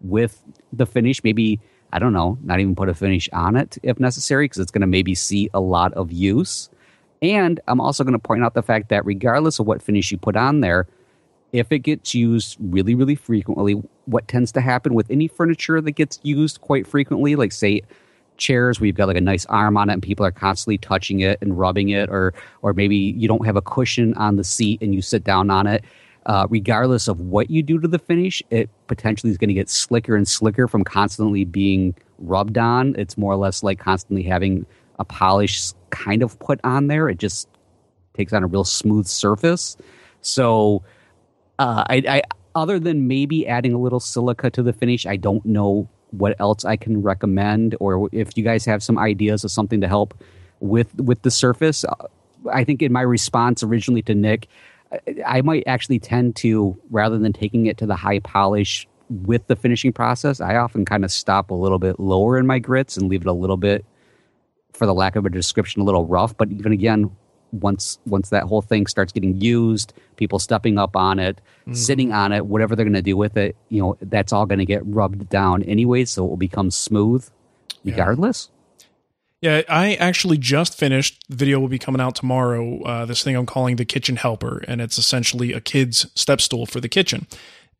[0.00, 1.22] with the finish.
[1.22, 1.60] Maybe
[1.92, 4.82] I don't know, not even put a finish on it if necessary, because it's going
[4.82, 6.68] to maybe see a lot of use.
[7.22, 10.18] And I'm also going to point out the fact that regardless of what finish you
[10.18, 10.86] put on there,
[11.52, 13.74] if it gets used really, really frequently,
[14.06, 17.82] what tends to happen with any furniture that gets used quite frequently, like say
[18.36, 21.20] chairs where you've got like a nice arm on it and people are constantly touching
[21.20, 24.80] it and rubbing it, or or maybe you don't have a cushion on the seat
[24.80, 25.84] and you sit down on it.
[26.26, 29.70] Uh, regardless of what you do to the finish, it potentially is going to get
[29.70, 32.94] slicker and slicker from constantly being rubbed on.
[32.98, 34.66] It's more or less like constantly having
[35.00, 37.08] a polish kind of put on there.
[37.08, 37.48] It just
[38.14, 39.76] takes on a real smooth surface.
[40.20, 40.84] So,
[41.58, 42.22] uh, I, I
[42.54, 46.64] other than maybe adding a little silica to the finish, I don't know what else
[46.64, 50.14] I can recommend, or if you guys have some ideas of something to help
[50.60, 51.84] with with the surface.
[51.84, 51.94] Uh,
[52.52, 54.48] I think in my response originally to Nick,
[55.26, 59.56] I might actually tend to rather than taking it to the high polish with the
[59.56, 63.08] finishing process, I often kind of stop a little bit lower in my grits and
[63.08, 63.84] leave it a little bit,
[64.80, 66.34] for the lack of a description, a little rough.
[66.34, 67.14] But even again,
[67.52, 71.74] once once that whole thing starts getting used, people stepping up on it, mm-hmm.
[71.74, 74.58] sitting on it, whatever they're going to do with it, you know, that's all going
[74.58, 77.28] to get rubbed down anyway, so it will become smooth
[77.84, 78.48] regardless.
[78.50, 78.56] Yeah.
[79.42, 81.24] Yeah, I actually just finished.
[81.30, 82.82] The video will be coming out tomorrow.
[82.82, 86.66] Uh, this thing I'm calling the Kitchen Helper, and it's essentially a kid's step stool
[86.66, 87.26] for the kitchen.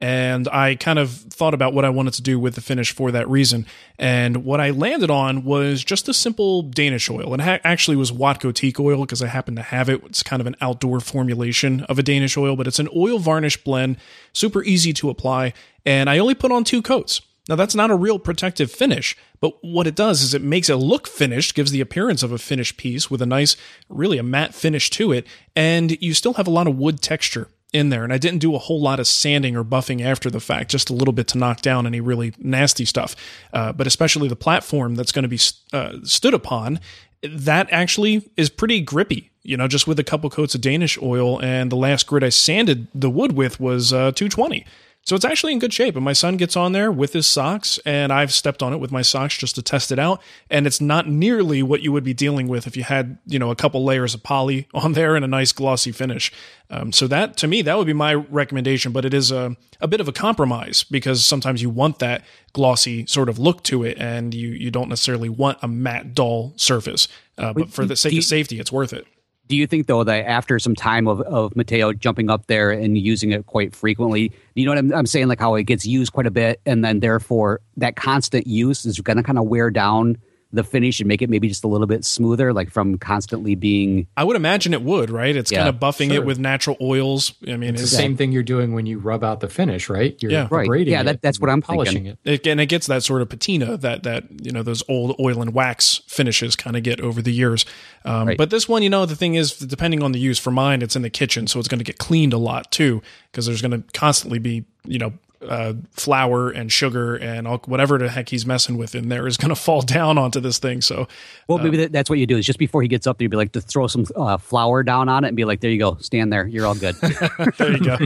[0.00, 3.10] And I kind of thought about what I wanted to do with the finish for
[3.10, 3.66] that reason.
[3.98, 7.34] And what I landed on was just a simple Danish oil.
[7.34, 10.02] And actually was Watco teak oil because I happen to have it.
[10.04, 13.62] It's kind of an outdoor formulation of a Danish oil, but it's an oil varnish
[13.62, 13.98] blend,
[14.32, 15.52] super easy to apply.
[15.84, 17.20] And I only put on two coats.
[17.48, 20.76] Now, that's not a real protective finish, but what it does is it makes it
[20.76, 23.56] look finished, gives the appearance of a finished piece with a nice,
[23.88, 25.26] really a matte finish to it,
[25.56, 28.04] and you still have a lot of wood texture in there.
[28.04, 30.90] And I didn't do a whole lot of sanding or buffing after the fact, just
[30.90, 33.14] a little bit to knock down any really nasty stuff.
[33.52, 35.40] Uh, but especially the platform that's going to be
[35.72, 36.80] uh, stood upon,
[37.22, 39.30] that actually is pretty grippy.
[39.42, 42.28] You know, just with a couple coats of Danish oil, and the last grit I
[42.28, 44.66] sanded the wood with was uh, 220.
[45.04, 45.96] So it's actually in good shape.
[45.96, 48.92] And my son gets on there with his socks, and I've stepped on it with
[48.92, 50.22] my socks just to test it out.
[50.50, 53.50] And it's not nearly what you would be dealing with if you had, you know,
[53.50, 56.30] a couple layers of poly on there and a nice glossy finish.
[56.68, 58.92] Um, so that, to me, that would be my recommendation.
[58.92, 62.22] But it is a, a bit of a compromise because sometimes you want that
[62.52, 66.52] glossy sort of look to it, and you, you don't necessarily want a matte, dull
[66.56, 67.08] surface.
[67.38, 69.06] Uh, but for the sake of safety, it's worth it.
[69.50, 72.96] Do you think though that after some time of, of Mateo jumping up there and
[72.96, 75.26] using it quite frequently, you know what I'm, I'm saying?
[75.26, 79.00] Like how it gets used quite a bit, and then therefore that constant use is
[79.00, 80.18] going to kind of wear down
[80.52, 84.06] the finish and make it maybe just a little bit smoother, like from constantly being.
[84.16, 85.34] I would imagine it would, right?
[85.34, 86.16] It's yeah, kind of buffing sure.
[86.16, 87.34] it with natural oils.
[87.46, 89.88] I mean, it's, it's the same thing you're doing when you rub out the finish,
[89.88, 90.20] right?
[90.20, 90.86] You're yeah, right.
[90.86, 92.18] Yeah, that, that's what I'm polishing thinking.
[92.24, 92.46] it.
[92.46, 92.46] it.
[92.46, 95.54] And it gets that sort of patina that that you know those old oil and
[95.54, 97.64] wax finishes kind of get over the years.
[98.04, 98.38] Um, right.
[98.38, 100.96] But this one, you know, the thing is, depending on the use, for mine, it's
[100.96, 103.82] in the kitchen, so it's going to get cleaned a lot too, because there's going
[103.82, 105.12] to constantly be you know
[105.46, 109.36] uh, flour and sugar and all, whatever the heck he's messing with in there is
[109.36, 110.80] going to fall down onto this thing.
[110.80, 111.08] So,
[111.48, 113.30] well, maybe uh, that's what you do is just before he gets up there, you'd
[113.30, 115.78] be like to throw some uh, flour down on it and be like, "There you
[115.78, 116.94] go, stand there, you're all good."
[117.58, 117.98] there you go.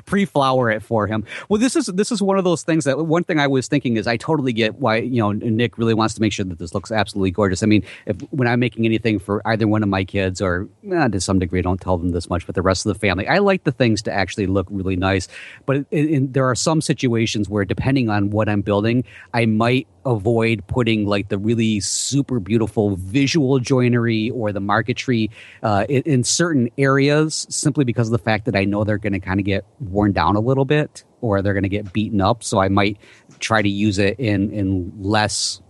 [0.06, 1.24] Pre-flour it for him.
[1.48, 3.96] Well, this is this is one of those things that one thing I was thinking
[3.96, 6.74] is I totally get why you know Nick really wants to make sure that this
[6.74, 7.62] looks absolutely gorgeous.
[7.62, 11.08] I mean, if when I'm making anything for either one of my kids or eh,
[11.08, 13.26] to some degree, I don't tell them this much, but the rest of the family,
[13.26, 15.28] I like the things to actually look really nice.
[15.64, 19.86] But in, in, there are some situations where, depending on what I'm building, I might
[20.04, 25.30] avoid putting like the really super beautiful visual joinery or the marquetry
[25.62, 29.12] uh, in, in, certain areas simply because of the fact that I know they're going
[29.12, 32.20] to kind of get worn down a little bit or they're going to get beaten
[32.20, 32.42] up.
[32.42, 32.98] So I might
[33.38, 35.62] try to use it in in less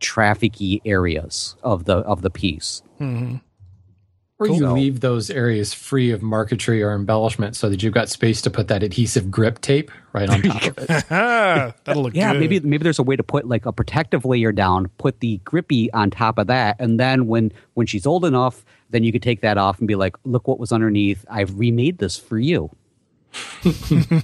[0.00, 2.82] trafficy areas of the of the piece.
[3.00, 3.36] Mm-hmm.
[4.38, 8.42] Or you leave those areas free of marquetry or embellishment so that you've got space
[8.42, 10.88] to put that adhesive grip tape right on top of it.
[11.84, 12.18] That'll look good.
[12.18, 12.40] yeah, good.
[12.40, 15.90] maybe maybe there's a way to put like a protective layer down, put the grippy
[15.92, 19.40] on top of that, and then when when she's old enough, then you could take
[19.40, 21.24] that off and be like, look what was underneath.
[21.30, 22.70] I've remade this for you.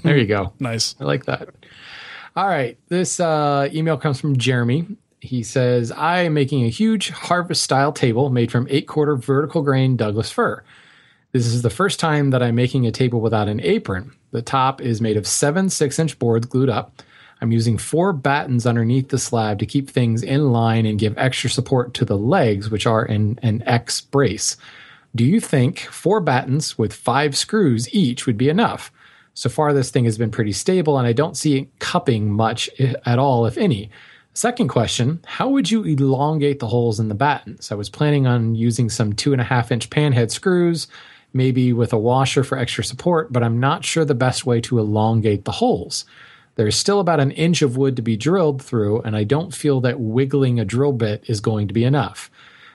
[0.03, 0.53] there you go.
[0.61, 0.95] nice.
[1.01, 1.49] I like that.
[2.37, 2.79] All right.
[2.89, 4.87] This uh, email comes from Jeremy
[5.23, 9.63] He says, I am making a huge harvest style table made from eight quarter vertical
[9.63, 10.65] grain Douglas fir.
[11.31, 14.17] This is the first time that I'm making a table without an apron.
[14.33, 17.03] The top is made of seven six inch boards glued up.
[17.41, 21.49] I'm using four battens underneath the slab to keep things in line and give extra
[21.49, 24.57] support to the legs, which are in an X brace.
[25.15, 28.91] Do you think four battens with five screws each would be enough?
[29.35, 32.69] So far, this thing has been pretty stable, and I don't see it cupping much
[32.81, 33.89] eh, at all, if any.
[34.35, 37.71] Second question How would you elongate the holes in the battens?
[37.71, 40.89] I was planning on using some two and a half inch panhead screws,
[41.35, 44.79] maybe with a washer for extra support, but I'm not sure the best way to
[44.79, 46.07] elongate the holes.
[46.55, 49.81] There's still about an inch of wood to be drilled through, and I don't feel
[49.83, 52.31] that wiggling a drill bit is going to be enough.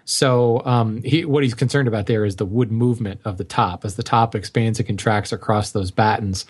[0.05, 3.84] So um, he, what he's concerned about there is the wood movement of the top
[3.84, 6.45] as the top expands and contracts across those battens.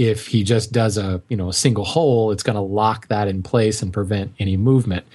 [0.00, 3.28] If he just does a you know a single hole, it's going to lock that
[3.28, 5.06] in place and prevent any movement.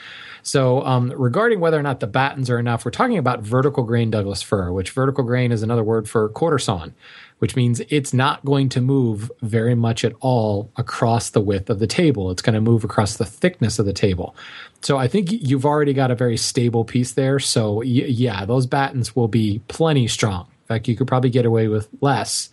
[0.44, 4.12] So um, regarding whether or not the battens are enough, we're talking about vertical grain
[4.12, 6.94] Douglas fir, which vertical grain is another word for quarter sawn
[7.40, 11.80] which means it's not going to move very much at all across the width of
[11.80, 12.32] the table.
[12.32, 14.36] It's going to move across the thickness of the table.
[14.82, 17.40] So I think you've already got a very stable piece there.
[17.40, 20.48] So y- yeah, those battens will be plenty strong.
[20.48, 22.50] In fact, you could probably get away with less,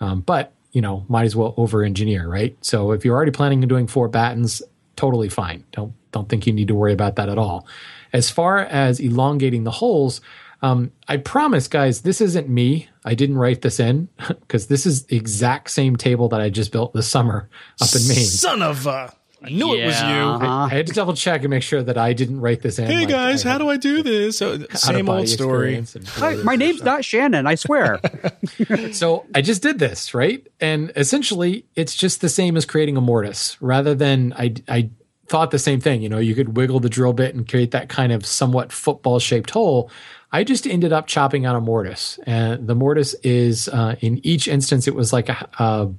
[0.00, 2.54] um, but you know, might as well over engineer, right?
[2.60, 4.60] So if you're already planning on doing four battens,
[4.94, 5.64] totally fine.
[5.72, 7.66] Don't don't think you need to worry about that at all.
[8.12, 10.20] As far as elongating the holes,
[10.60, 12.90] um, I promise, guys, this isn't me.
[13.06, 16.72] I didn't write this in because this is the exact same table that I just
[16.72, 17.48] built this summer
[17.80, 18.26] up in Maine.
[18.26, 19.14] Son of a.
[19.42, 20.06] I knew Yeah, it was you.
[20.06, 20.46] uh-huh.
[20.46, 22.86] I, I had to double check and make sure that I didn't write this in.
[22.86, 24.38] Hey like, guys, I how do I do this?
[24.38, 25.84] So, same old story.
[26.14, 28.00] Hi, my name's not Shannon, I swear.
[28.92, 30.46] So I just did this, right?
[30.60, 33.56] And essentially, it's just the same as creating a mortise.
[33.60, 34.90] Rather than I, I
[35.28, 36.02] thought the same thing.
[36.02, 39.18] You know, you could wiggle the drill bit and create that kind of somewhat football
[39.18, 39.90] shaped hole.
[40.32, 44.48] I just ended up chopping out a mortise, and the mortise is uh, in each
[44.48, 45.92] instance it was like a, a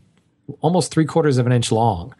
[0.61, 2.13] almost three quarters of an inch long,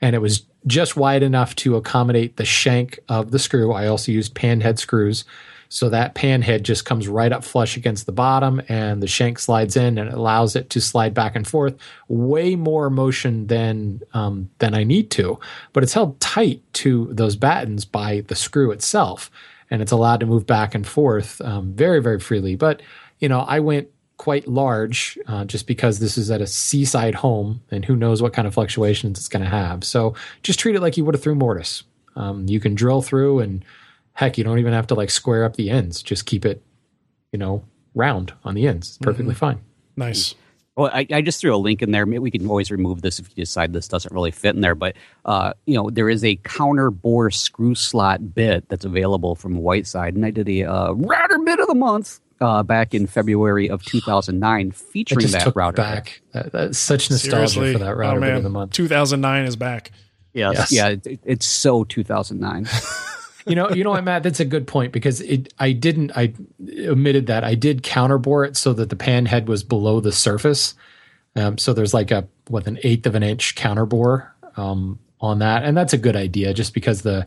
[0.00, 3.72] and it was just wide enough to accommodate the shank of the screw.
[3.72, 5.24] I also used pan head screws.
[5.72, 9.38] So that pan head just comes right up flush against the bottom and the shank
[9.38, 11.76] slides in and it allows it to slide back and forth.
[12.08, 15.38] Way more motion than um, than I need to,
[15.72, 19.30] but it's held tight to those battens by the screw itself,
[19.70, 22.56] and it's allowed to move back and forth um, very very freely.
[22.56, 22.82] But
[23.20, 23.88] you know, I went
[24.20, 28.34] quite large uh, just because this is at a seaside home and who knows what
[28.34, 29.82] kind of fluctuations it's going to have.
[29.82, 31.84] So just treat it like you would a through mortise.
[32.16, 33.64] Um, you can drill through and
[34.12, 36.02] heck, you don't even have to like square up the ends.
[36.02, 36.62] Just keep it,
[37.32, 37.64] you know,
[37.94, 38.88] round on the ends.
[38.88, 39.58] It's perfectly fine.
[39.96, 40.34] Nice.
[40.76, 42.04] Well, I, I just threw a link in there.
[42.04, 44.74] Maybe we can always remove this if you decide this doesn't really fit in there.
[44.74, 49.56] But uh, you know, there is a counter bore screw slot bit that's available from
[49.56, 53.68] Whiteside, and I did a uh, router bit of the month uh, back in February
[53.70, 55.76] of 2009, It featuring just that took router.
[55.76, 56.20] back.
[56.32, 57.72] That, that's such nostalgia Seriously.
[57.74, 58.36] for that router oh, bit man.
[58.36, 58.72] of the month.
[58.72, 59.90] 2009 is back.
[60.32, 60.72] Yes, Yes.
[60.72, 62.68] yeah, it, it's so 2009.
[63.46, 64.22] you know, you know what, Matt?
[64.22, 65.52] That's a good point because it.
[65.58, 66.12] I didn't.
[66.16, 66.34] I
[66.86, 67.42] omitted that.
[67.42, 70.74] I did counterbore it so that the pan head was below the surface.
[71.36, 75.64] Um, so there's like a with an eighth of an inch counterbore um, on that,
[75.64, 76.54] and that's a good idea.
[76.54, 77.26] Just because the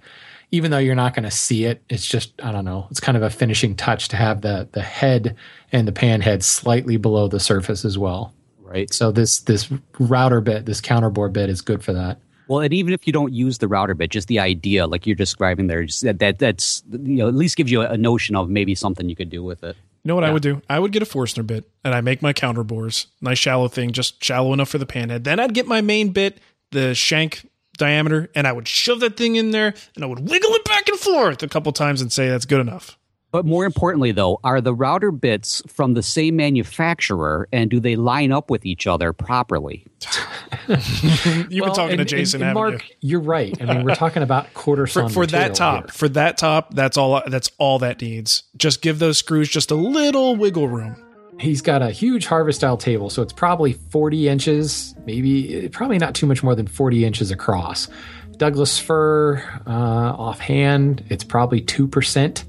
[0.54, 2.86] even though you're not going to see it, it's just I don't know.
[2.92, 5.36] It's kind of a finishing touch to have the the head
[5.72, 8.32] and the pan head slightly below the surface as well.
[8.62, 8.94] right.
[8.94, 9.68] So this this
[10.00, 12.20] router bit, this counterbore bit, is good for that.
[12.48, 15.16] Well, and even if you don't use the router bit, just the idea, like you're
[15.16, 18.36] describing there, just that, that that's you know at least gives you a, a notion
[18.36, 19.76] of maybe something you could do with it.
[20.04, 20.62] You know what I would do?
[20.70, 23.08] I would get a Forstner bit and I make my counter bores.
[23.22, 25.24] Nice shallow thing, just shallow enough for the pan head.
[25.24, 26.40] Then I'd get my main bit,
[26.72, 27.50] the shank
[27.84, 30.88] diameter, and I would shove that thing in there and I would wiggle it back
[30.88, 32.98] and forth a couple times and say that's good enough.
[33.32, 37.96] But more importantly, though, are the router bits from the same manufacturer, and do they
[37.96, 39.88] line up with each other properly?
[40.68, 42.96] You've been talking and- to Jason, and, and Mark, you?
[43.10, 43.60] you're right.
[43.60, 45.94] I mean, we're talking about quarter For, for that top, here.
[45.94, 47.24] for that top, that's all.
[47.26, 48.44] That's all that needs.
[48.56, 51.03] Just give those screws just a little wiggle room.
[51.40, 56.16] He's got a huge harvest style table, so it's probably 40 inches, maybe probably not
[56.16, 57.90] too much more than 40 inches across.
[58.38, 62.44] Douglas fir, uh, offhand, it's probably 2%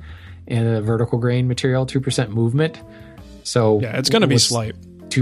[0.46, 2.80] in a vertical grain material, 2% movement.
[3.42, 4.38] So Yeah, it's going to be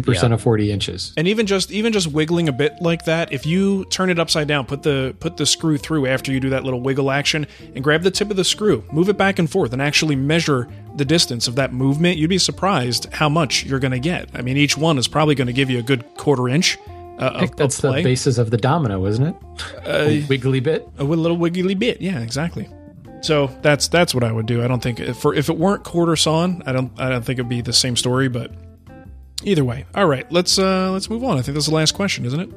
[0.00, 0.30] what's slight.
[0.30, 1.12] 2% of 40 inches.
[1.16, 4.48] And even just even just wiggling a bit like that, if you turn it upside
[4.48, 7.82] down, put the put the screw through after you do that little wiggle action, and
[7.84, 11.04] grab the tip of the screw, move it back and forth, and actually measure the
[11.04, 14.28] distance of that movement, you'd be surprised how much you're going to get.
[14.34, 16.78] I mean, each one is probably going to give you a good quarter inch
[17.18, 19.36] uh, I of, think that's of the basis of the domino, isn't it?
[19.86, 20.86] Uh, A wiggly bit.
[20.98, 22.00] a little wiggly bit.
[22.00, 22.68] Yeah, exactly.
[23.20, 24.64] So that's that's what I would do.
[24.64, 27.38] I don't think if, for if it weren't quarter sawn, I don't I don't think
[27.38, 28.28] it'd be the same story.
[28.28, 28.50] But
[29.44, 30.30] either way, all right.
[30.30, 31.38] Let's uh let's move on.
[31.38, 32.50] I think that's the last question, isn't it?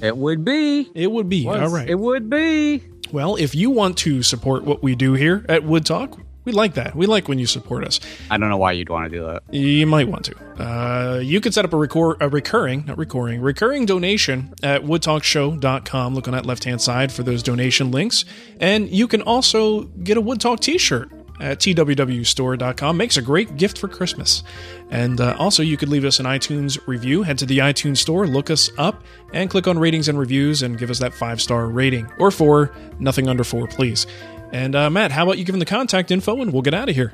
[0.00, 0.90] It would be.
[0.94, 1.44] It would be.
[1.44, 1.60] Was.
[1.60, 1.88] All right.
[1.88, 2.82] It would be.
[3.12, 6.74] Well, if you want to support what we do here at Wood Talk, we like
[6.74, 6.94] that.
[6.94, 8.00] We like when you support us.
[8.30, 9.42] I don't know why you'd want to do that.
[9.52, 10.62] You might want to.
[10.62, 16.14] Uh, you can set up a, record, a recurring, not recurring, recurring donation at woodtalkshow.com.
[16.14, 18.24] Look on that left hand side for those donation links.
[18.60, 21.10] And you can also get a Wood Talk t shirt
[21.40, 22.96] at twwstore.com.
[22.96, 24.42] Makes a great gift for Christmas.
[24.90, 27.22] And uh, also, you could leave us an iTunes review.
[27.22, 30.78] Head to the iTunes store, look us up, and click on ratings and reviews and
[30.78, 32.10] give us that five star rating.
[32.18, 34.06] Or four, nothing under four, please.
[34.52, 36.88] And uh, Matt, how about you give them the contact info and we'll get out
[36.88, 37.12] of here?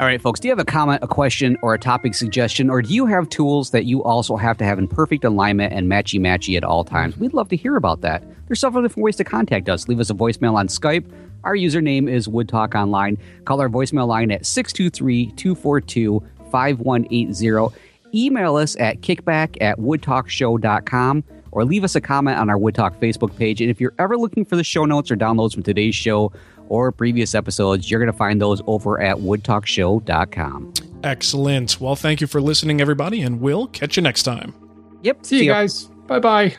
[0.00, 2.82] All right, folks, do you have a comment, a question, or a topic suggestion, or
[2.82, 6.18] do you have tools that you also have to have in perfect alignment and matchy
[6.18, 7.16] matchy at all times?
[7.16, 8.24] We'd love to hear about that.
[8.48, 9.86] There's several different ways to contact us.
[9.86, 11.08] Leave us a voicemail on Skype.
[11.44, 13.16] Our username is Wood Talk Online.
[13.44, 17.76] Call our voicemail line at 623 242 5180.
[18.14, 23.36] Email us at kickback at woodtalkshow.com or leave us a comment on our Woodtalk Facebook
[23.36, 23.60] page.
[23.60, 26.32] And if you're ever looking for the show notes or downloads from today's show
[26.68, 30.74] or previous episodes, you're going to find those over at woodtalkshow.com.
[31.02, 31.80] Excellent.
[31.80, 34.54] Well, thank you for listening, everybody, and we'll catch you next time.
[35.02, 35.26] Yep.
[35.26, 35.84] See you guys.
[36.06, 36.56] Bye bye.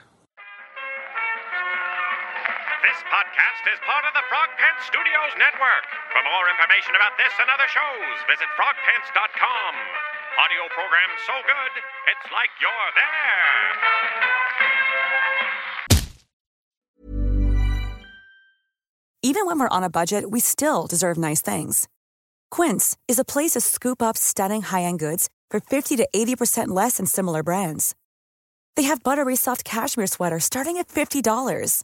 [4.15, 5.83] The Frog Pants Studios Network.
[6.15, 9.71] For more information about this and other shows, visit frogpants.com.
[10.39, 11.73] Audio program so good,
[12.07, 13.59] it's like you're there.
[19.21, 21.89] Even when we're on a budget, we still deserve nice things.
[22.51, 26.97] Quince is a place to scoop up stunning high-end goods for 50 to 80% less
[26.97, 27.95] than similar brands.
[28.77, 31.83] They have buttery soft cashmere sweaters starting at $50,